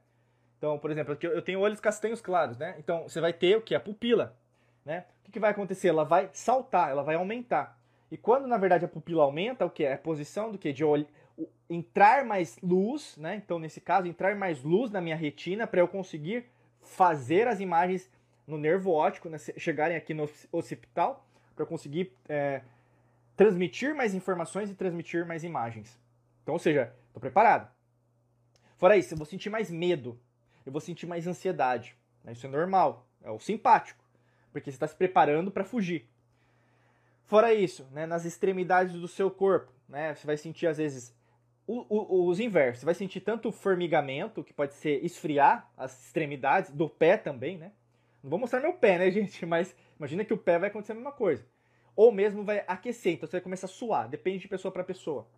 [0.58, 2.74] Então, por exemplo, eu tenho olhos castanhos claros, né?
[2.78, 3.74] Então, você vai ter o que?
[3.74, 4.36] A pupila,
[4.84, 5.04] né?
[5.20, 5.88] O que, que vai acontecer?
[5.88, 7.78] Ela vai saltar, ela vai aumentar.
[8.10, 9.84] E quando, na verdade, a pupila aumenta, o que?
[9.84, 10.72] É a posição do que?
[10.72, 11.06] De ol...
[11.68, 13.36] entrar mais luz, né?
[13.36, 16.46] Então, nesse caso, entrar mais luz na minha retina para eu conseguir
[16.80, 18.10] fazer as imagens
[18.46, 19.36] no nervo óptico, né?
[19.56, 22.62] chegarem aqui no occipital, para conseguir é,
[23.36, 25.98] transmitir mais informações e transmitir mais imagens.
[26.42, 27.70] Então, ou seja, estou preparado.
[28.78, 30.18] Fora isso, eu vou sentir mais medo,
[30.64, 31.96] eu vou sentir mais ansiedade.
[32.30, 34.02] Isso é normal, é o simpático,
[34.52, 36.08] porque você está se preparando para fugir.
[37.24, 41.14] Fora isso, né, nas extremidades do seu corpo, né, você vai sentir às vezes
[41.68, 42.80] o, os inversos.
[42.80, 47.72] Você vai sentir tanto formigamento, que pode ser esfriar as extremidades, do pé também, né?
[48.22, 49.44] Não vou mostrar meu pé, né, gente?
[49.44, 51.46] Mas imagina que o pé vai acontecer a mesma coisa.
[51.94, 55.28] Ou mesmo vai aquecer, então você vai começar a suar, depende de pessoa para pessoa.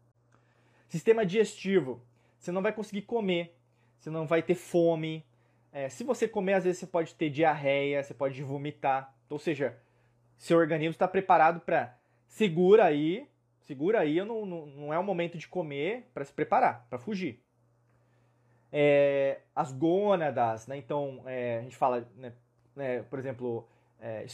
[0.89, 2.01] Sistema digestivo,
[2.39, 3.57] você não vai conseguir comer,
[3.99, 5.25] você não vai ter fome.
[5.73, 9.15] É, se você comer, às vezes você pode ter diarreia, você pode vomitar.
[9.29, 9.79] Ou seja,
[10.37, 13.27] seu organismo está preparado para segura aí,
[13.63, 17.43] segura aí, não, não, não é o momento de comer para se preparar, para fugir.
[18.73, 20.77] É, as gônadas, né?
[20.77, 22.33] Então é, a gente fala, né,
[22.75, 23.69] né, por exemplo,
[24.01, 24.27] é,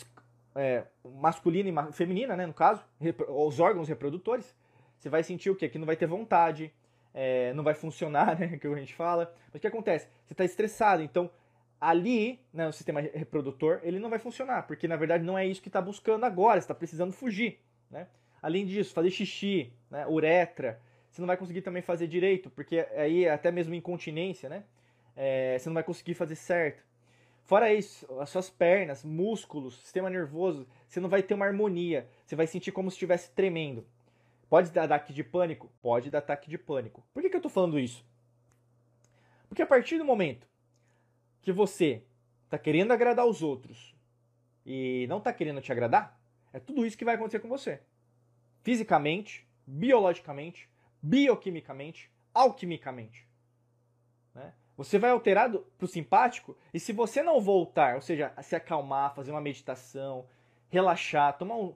[0.55, 2.85] é, masculina e feminina, né, no caso,
[3.29, 4.55] os órgãos reprodutores.
[4.99, 5.69] Você vai sentir o quê?
[5.69, 6.73] Que não vai ter vontade,
[7.15, 8.59] é, não vai funcionar, né?
[8.59, 9.35] Que a gente fala.
[9.53, 10.09] Mas o que acontece?
[10.27, 11.31] Você está estressado, então
[11.81, 15.61] ali, né, o sistema reprodutor, ele não vai funcionar, porque na verdade não é isso
[15.61, 17.61] que está buscando agora, está precisando fugir,
[17.91, 18.09] né?
[18.47, 20.81] Além disso, fazer xixi, né, uretra,
[21.11, 24.63] você não vai conseguir também fazer direito, porque aí até mesmo incontinência, né?
[25.17, 26.85] É, você não vai conseguir fazer certo.
[27.43, 32.37] Fora isso, as suas pernas, músculos, sistema nervoso, você não vai ter uma harmonia, você
[32.37, 33.85] vai sentir como se estivesse tremendo.
[34.49, 35.69] Pode dar ataque de pânico?
[35.83, 37.03] Pode dar ataque de pânico.
[37.13, 38.07] Por que, que eu estou falando isso?
[39.49, 40.47] Porque a partir do momento
[41.43, 42.05] que você
[42.45, 43.93] está querendo agradar os outros
[44.65, 46.17] e não está querendo te agradar,
[46.53, 47.81] é tudo isso que vai acontecer com você.
[48.67, 50.69] Fisicamente, biologicamente,
[51.01, 53.25] bioquimicamente, alquimicamente.
[54.35, 54.53] Né?
[54.77, 59.15] Você vai alterado para o simpático e se você não voltar, ou seja, se acalmar,
[59.15, 60.27] fazer uma meditação,
[60.69, 61.75] relaxar, tomar um,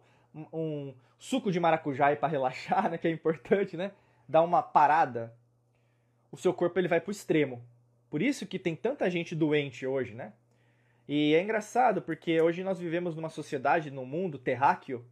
[0.53, 3.93] um suco de maracujá para relaxar, né, que é importante, né?
[4.29, 5.33] Dar uma parada,
[6.33, 7.65] o seu corpo ele vai para o extremo.
[8.11, 10.33] Por isso que tem tanta gente doente hoje, né?
[11.07, 15.07] E é engraçado porque hoje nós vivemos numa sociedade, num mundo terráqueo,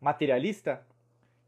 [0.00, 0.86] materialista,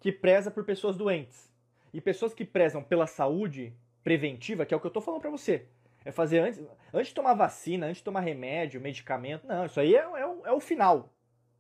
[0.01, 1.51] que preza por pessoas doentes.
[1.93, 5.31] E pessoas que prezam pela saúde preventiva, que é o que eu estou falando para
[5.31, 5.67] você.
[6.05, 9.47] É fazer antes, antes de tomar vacina, antes de tomar remédio, medicamento.
[9.47, 11.13] Não, isso aí é, é, o, é o final.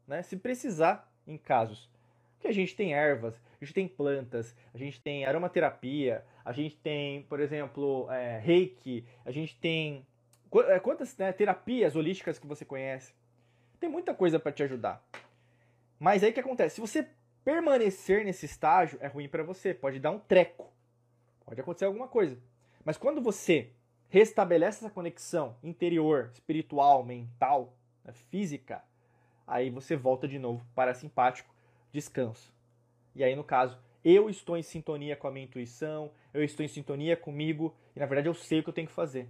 [0.06, 0.22] Né?
[0.22, 1.90] Se precisar, em casos.
[2.40, 6.76] que a gente tem ervas, a gente tem plantas, a gente tem aromaterapia, a gente
[6.76, 10.06] tem, por exemplo, é, reiki, a gente tem.
[10.68, 13.14] É, quantas né, terapias holísticas que você conhece?
[13.78, 15.04] Tem muita coisa para te ajudar.
[15.98, 16.76] Mas aí o que acontece?
[16.76, 17.06] Se você
[17.44, 20.72] permanecer nesse estágio, é ruim para você, pode dar um treco.
[21.44, 22.38] Pode acontecer alguma coisa.
[22.84, 23.72] Mas quando você
[24.08, 27.74] restabelece essa conexão interior, espiritual, mental,
[28.04, 28.82] né, física,
[29.46, 31.54] aí você volta de novo para simpático,
[31.92, 32.52] descanso.
[33.14, 36.68] E aí, no caso, eu estou em sintonia com a minha intuição, eu estou em
[36.68, 39.28] sintonia comigo, e na verdade eu sei o que eu tenho que fazer.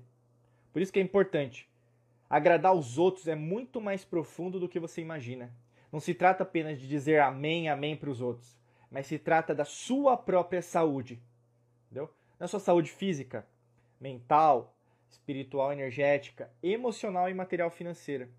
[0.73, 1.69] Por isso que é importante.
[2.29, 5.53] Agradar os outros é muito mais profundo do que você imagina.
[5.93, 8.57] Não se trata apenas de dizer amém, amém para os outros,
[8.91, 11.21] mas se trata da sua própria saúde.
[11.87, 12.13] Entendeu?
[12.39, 13.47] Na sua saúde física,
[14.01, 14.77] mental,
[15.11, 18.31] espiritual, energética, emocional e material financeira.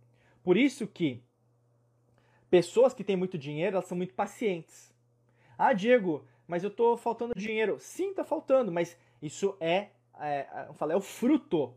[0.44, 1.24] Por isso que
[2.50, 4.92] pessoas que têm muito dinheiro, elas são muito pacientes.
[5.58, 7.78] Ah, Diego, mas eu tô faltando dinheiro.
[7.80, 9.90] Sim, tá faltando, mas isso é,
[10.20, 11.74] é, é, é o fruto.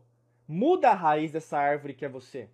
[0.47, 2.49] Muda a raiz dessa árvore que é você.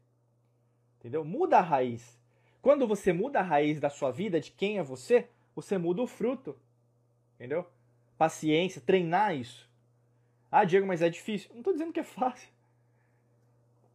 [1.00, 1.26] Entendeu?
[1.26, 2.21] Muda a raiz.
[2.62, 6.08] Quando você muda a raiz da sua vida, de quem é você, você muda o
[6.08, 6.56] fruto.
[7.36, 7.68] Entendeu?
[8.18, 9.70] Paciência, treinar isso.
[10.52, 11.50] Ah, Diego, mas é difícil.
[11.52, 12.50] Não estou dizendo que é fácil.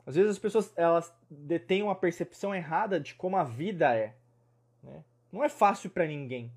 [0.07, 4.15] Às vezes as pessoas elas detêm uma percepção errada de como a vida é.
[4.83, 5.05] Né?
[5.33, 6.53] Não é fácil para ninguém.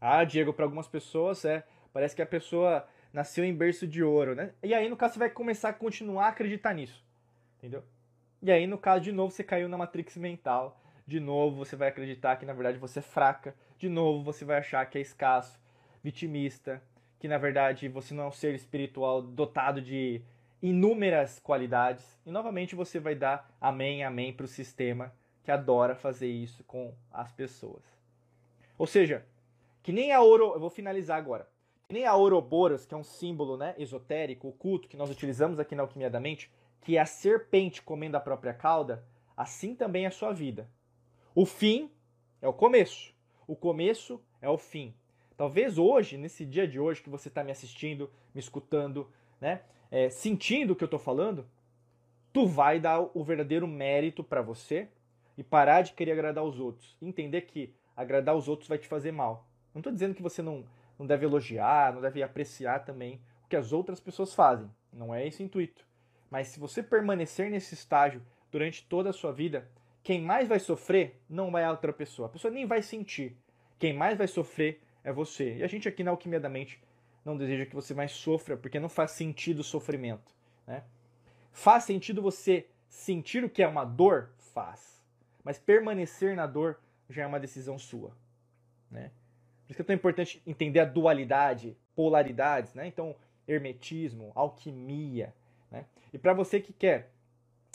[0.00, 1.66] Ah, Diego, para algumas pessoas é.
[1.92, 4.52] Parece que a pessoa nasceu em berço de ouro, né?
[4.62, 7.04] E aí, no caso, você vai começar a continuar a acreditar nisso.
[7.58, 7.84] Entendeu?
[8.42, 10.83] E aí, no caso, de novo, você caiu na matrix mental.
[11.06, 13.54] De novo, você vai acreditar que na verdade você é fraca.
[13.78, 15.60] De novo, você vai achar que é escasso,
[16.02, 16.82] vitimista,
[17.18, 20.22] que na verdade você não é um ser espiritual dotado de
[20.62, 22.18] inúmeras qualidades.
[22.24, 26.94] E novamente você vai dar amém, amém para o sistema que adora fazer isso com
[27.12, 27.82] as pessoas.
[28.78, 29.26] Ou seja,
[29.82, 31.46] que nem a ouro, eu vou finalizar agora.
[31.86, 35.74] Que nem a Ouroboros, que é um símbolo, né, esotérico, oculto que nós utilizamos aqui
[35.74, 36.50] na alquimia da mente,
[36.80, 39.04] que é a serpente comendo a própria cauda,
[39.36, 40.66] assim também é a sua vida.
[41.36, 41.90] O fim
[42.40, 43.12] é o começo.
[43.44, 44.94] O começo é o fim.
[45.36, 49.10] Talvez hoje, nesse dia de hoje que você está me assistindo, me escutando,
[49.40, 51.44] né, é, sentindo o que eu estou falando,
[52.32, 54.88] tu vai dar o verdadeiro mérito para você
[55.36, 56.96] e parar de querer agradar os outros.
[57.02, 59.48] Entender que agradar os outros vai te fazer mal.
[59.74, 60.64] Não estou dizendo que você não,
[60.96, 64.70] não deve elogiar, não deve apreciar também o que as outras pessoas fazem.
[64.92, 65.84] Não é esse o intuito.
[66.30, 68.22] Mas se você permanecer nesse estágio
[68.52, 69.68] durante toda a sua vida,
[70.04, 72.26] quem mais vai sofrer não é a outra pessoa.
[72.26, 73.34] A pessoa nem vai sentir.
[73.78, 75.56] Quem mais vai sofrer é você.
[75.56, 76.78] E a gente aqui na Alquimia da Mente
[77.24, 80.30] não deseja que você mais sofra, porque não faz sentido o sofrimento.
[80.66, 80.84] Né?
[81.50, 84.30] Faz sentido você sentir o que é uma dor?
[84.52, 85.02] Faz.
[85.42, 86.78] Mas permanecer na dor
[87.08, 88.14] já é uma decisão sua.
[88.90, 89.10] Né?
[89.64, 92.74] Por isso que é tão importante entender a dualidade, polaridades.
[92.74, 92.86] Né?
[92.86, 93.16] Então,
[93.48, 95.34] hermetismo, alquimia.
[95.70, 95.86] Né?
[96.12, 97.10] E para você que quer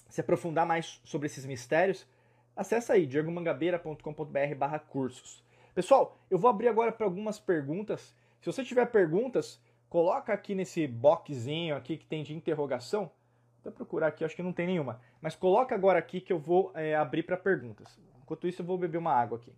[0.08, 2.08] se aprofundar mais sobre esses mistérios,
[2.56, 5.44] acessa aí diegomangabeira.com.br barra cursos.
[5.74, 8.14] Pessoal, eu vou abrir agora para algumas perguntas.
[8.42, 13.12] Se você tiver perguntas, coloca aqui nesse boxzinho aqui que tem de interrogação.
[13.64, 15.00] Vou procurar aqui, acho que não tem nenhuma.
[15.22, 18.00] Mas coloca agora aqui que eu vou é, abrir para perguntas.
[18.22, 19.54] Enquanto isso, eu vou beber uma água aqui.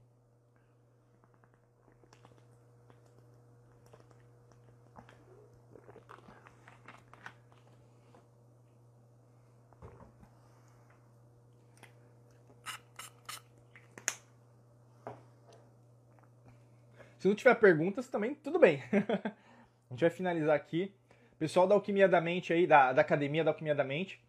[17.21, 18.81] Se não tiver perguntas, também tudo bem.
[18.91, 20.91] a gente vai finalizar aqui.
[21.37, 24.19] Pessoal da Alquimia da Mente aí, da, da Academia da Alquimia da Mente,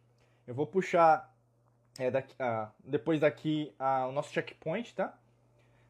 [0.47, 1.35] eu vou puxar
[1.99, 5.19] é, daqui, ah, depois daqui ah, o nosso checkpoint, tá?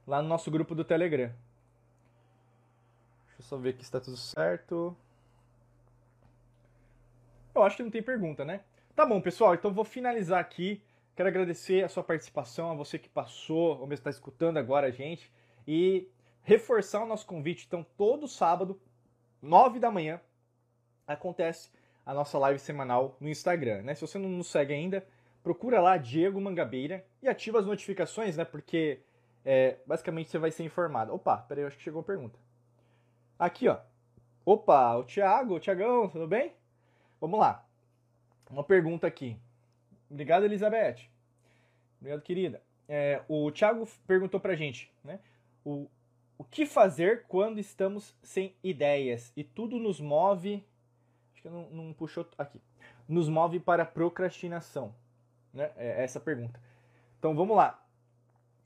[0.07, 1.27] Lá no nosso grupo do Telegram.
[3.27, 4.97] Deixa eu só ver aqui se está tudo certo.
[7.53, 8.61] Eu acho que não tem pergunta, né?
[8.95, 10.81] Tá bom, pessoal, então vou finalizar aqui.
[11.17, 14.93] Quero agradecer a sua participação, a você que passou, ou mesmo está escutando agora a
[14.93, 15.33] gente.
[15.67, 16.09] E
[16.43, 17.65] reforçar o nosso convite.
[17.67, 18.81] Então, todo sábado,
[19.41, 20.21] 9 da manhã,
[21.07, 21.71] acontece
[22.05, 23.83] a nossa live semanal no Instagram.
[23.83, 23.95] Né?
[23.95, 25.07] Se você não nos segue ainda,
[25.43, 28.45] procura lá Diego Mangabeira e ativa as notificações, né?
[28.45, 29.01] Porque
[29.45, 31.15] é, basicamente você vai ser informado.
[31.15, 32.39] Opa, peraí, eu acho que chegou a pergunta.
[33.39, 33.79] Aqui, ó.
[34.45, 36.55] Opa, o Thiago, o Thiagão, tudo bem?
[37.21, 37.65] Vamos lá.
[38.51, 39.39] Uma pergunta aqui.
[40.11, 41.09] Obrigado, Elizabeth.
[42.01, 42.63] Obrigado, querida.
[42.89, 45.21] É, o Thiago perguntou pra gente, né?
[45.65, 45.89] O,
[46.43, 50.65] o que fazer quando estamos sem ideias e tudo nos move.
[51.33, 52.61] Acho que não, não puxou aqui.
[53.09, 54.93] Nos move para procrastinação.
[55.55, 55.71] Né?
[55.77, 56.61] É essa pergunta.
[57.17, 57.81] Então vamos lá.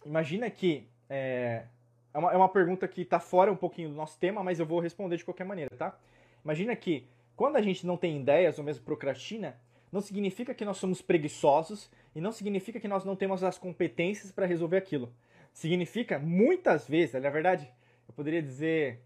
[0.07, 0.89] Imagina que.
[1.11, 1.67] É,
[2.15, 4.65] é, uma, é uma pergunta que está fora um pouquinho do nosso tema, mas eu
[4.65, 5.95] vou responder de qualquer maneira, tá?
[6.43, 7.07] Imagina que
[7.37, 9.61] quando a gente não tem ideias ou mesmo procrastina,
[9.93, 14.33] não significa que nós somos preguiçosos e não significa que nós não temos as competências
[14.33, 15.13] para resolver aquilo
[15.57, 17.67] significa muitas vezes, na verdade,
[18.07, 19.01] eu poderia dizer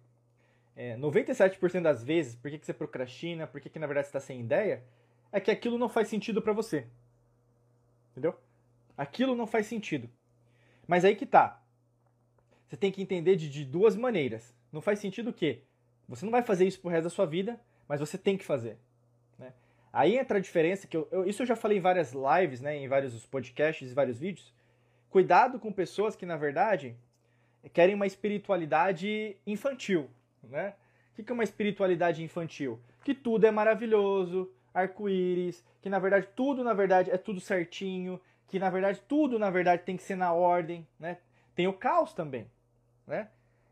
[0.74, 4.40] é, 97% das vezes, por que, você procrastina, por que, na verdade você está sem
[4.40, 4.82] ideia,
[5.30, 6.88] é que aquilo não faz sentido para você.
[8.10, 8.36] Entendeu?
[8.96, 10.10] Aquilo não faz sentido.
[10.88, 11.62] Mas aí que tá.
[12.66, 14.52] Você tem que entender de, de duas maneiras.
[14.72, 15.62] Não faz sentido o quê?
[16.08, 18.76] Você não vai fazer isso pro resto da sua vida, mas você tem que fazer.
[19.38, 19.52] Né?
[19.92, 22.76] Aí entra a diferença, que eu, eu, isso eu já falei em várias lives, né,
[22.76, 24.52] em vários podcasts vários vídeos,
[25.10, 26.96] Cuidado com pessoas que, na verdade,
[27.72, 30.08] querem uma espiritualidade infantil,
[30.42, 30.74] né?
[31.18, 32.80] O que é uma espiritualidade infantil?
[33.04, 38.58] Que tudo é maravilhoso, arco-íris, que na verdade tudo na verdade é tudo certinho, que
[38.58, 41.18] na verdade tudo na verdade tem que ser na ordem, né?
[41.54, 42.50] Tem o caos também,
[43.06, 43.28] né?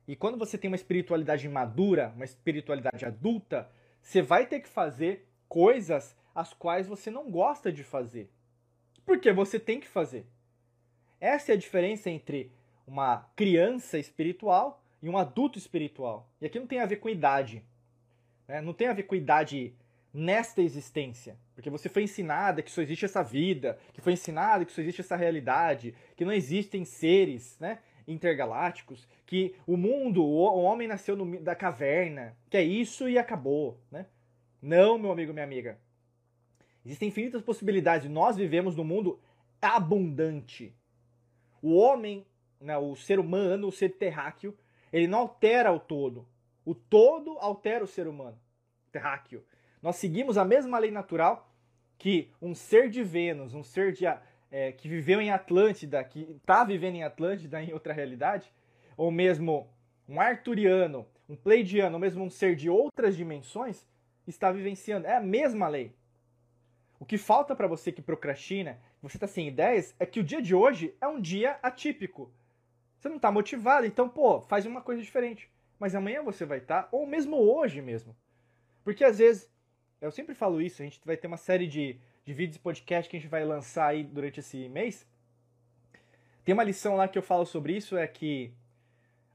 [0.06, 3.70] E quando você tem uma espiritualidade madura, uma espiritualidade adulta,
[4.02, 8.30] você vai ter que fazer coisas as quais você não gosta de fazer.
[9.04, 10.26] Porque você tem que fazer.
[11.20, 12.50] Essa é a diferença entre
[12.86, 16.28] uma criança espiritual e um adulto espiritual.
[16.40, 17.62] E aqui não tem a ver com idade.
[18.46, 18.60] Né?
[18.60, 19.74] Não tem a ver com idade
[20.12, 21.36] nesta existência.
[21.54, 25.00] Porque você foi ensinada que só existe essa vida, que foi ensinada que só existe
[25.00, 31.40] essa realidade, que não existem seres né, intergalácticos, que o mundo, o homem nasceu no,
[31.40, 33.78] da caverna, que é isso e acabou.
[33.90, 34.06] Né?
[34.62, 35.78] Não, meu amigo, minha amiga.
[36.84, 38.08] Existem infinitas possibilidades.
[38.08, 39.20] Nós vivemos num mundo
[39.60, 40.74] abundante.
[41.62, 42.26] O homem,
[42.60, 44.56] né, o ser humano, o ser terráqueo,
[44.92, 46.26] ele não altera o todo.
[46.64, 48.38] O todo altera o ser humano,
[48.92, 49.44] terráqueo.
[49.82, 51.50] Nós seguimos a mesma lei natural
[51.96, 54.04] que um ser de Vênus, um ser de,
[54.50, 58.52] é, que viveu em Atlântida, que está vivendo em Atlântida em outra realidade,
[58.96, 59.68] ou mesmo
[60.08, 63.86] um arturiano, um pleidiano, ou mesmo um ser de outras dimensões,
[64.26, 65.06] está vivenciando.
[65.06, 65.94] É a mesma lei.
[67.00, 70.42] O que falta para você que procrastina, você está sem ideias, é que o dia
[70.42, 72.32] de hoje é um dia atípico.
[72.98, 75.48] Você não está motivado, então, pô, faz uma coisa diferente.
[75.78, 78.16] Mas amanhã você vai estar, tá, ou mesmo hoje mesmo.
[78.82, 79.48] Porque às vezes,
[80.00, 83.08] eu sempre falo isso, a gente vai ter uma série de, de vídeos e podcast
[83.08, 85.06] que a gente vai lançar aí durante esse mês.
[86.44, 88.52] Tem uma lição lá que eu falo sobre isso, é que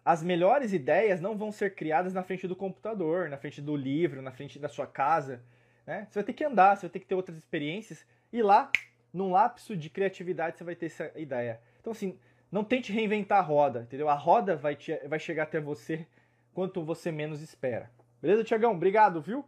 [0.04, 4.22] as melhores ideias não vão ser criadas na frente do computador, na frente do livro,
[4.22, 5.42] na frente da sua casa.
[5.86, 6.08] Né?
[6.10, 8.70] Você vai ter que andar, você vai ter que ter outras experiências, e lá,
[9.14, 11.62] num lapso de criatividade, você vai ter essa ideia.
[11.80, 12.18] Então, assim,
[12.52, 14.10] não tente reinventar a roda, entendeu?
[14.10, 16.08] A roda vai, te, vai chegar até você
[16.54, 17.92] quanto você menos espera.
[18.22, 18.74] Beleza, Tiagão?
[18.74, 19.46] Obrigado, viu?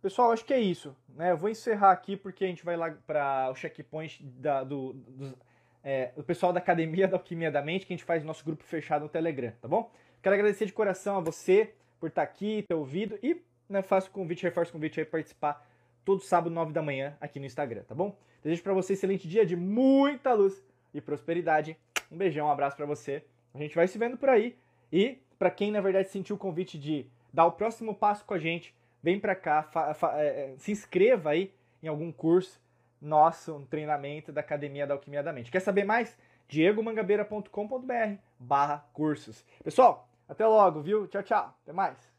[0.00, 0.96] Pessoal, acho que é isso.
[1.08, 1.30] Né?
[1.30, 5.38] Eu vou encerrar aqui porque a gente vai lá para o checkpoint da, do, do,
[5.82, 8.62] é, do pessoal da Academia da Alquimia da Mente, que a gente faz nosso grupo
[8.64, 9.90] fechado no Telegram, tá bom?
[10.22, 14.42] Quero agradecer de coração a você por estar aqui, ter ouvido e né, faço convite,
[14.42, 15.66] reforço o convite aí para participar
[16.04, 18.16] todo sábado, 9 da manhã, aqui no Instagram, tá bom?
[18.42, 21.76] Desejo para você um excelente dia de muita luz e prosperidade.
[22.10, 23.24] Um beijão, um abraço para você.
[23.54, 24.56] A gente vai se vendo por aí.
[24.92, 28.38] E para quem na verdade sentiu o convite de dar o próximo passo com a
[28.38, 29.68] gente, vem para cá,
[30.14, 31.52] é, é, se inscreva aí
[31.82, 32.60] em algum curso
[33.00, 35.50] nosso, um treinamento da Academia da Alquimia da Mente.
[35.50, 36.16] Quer saber mais?
[36.48, 39.44] diegomangabeira.com.br barra cursos.
[39.62, 41.06] Pessoal, até logo, viu?
[41.06, 41.54] Tchau, tchau.
[41.62, 42.13] Até mais.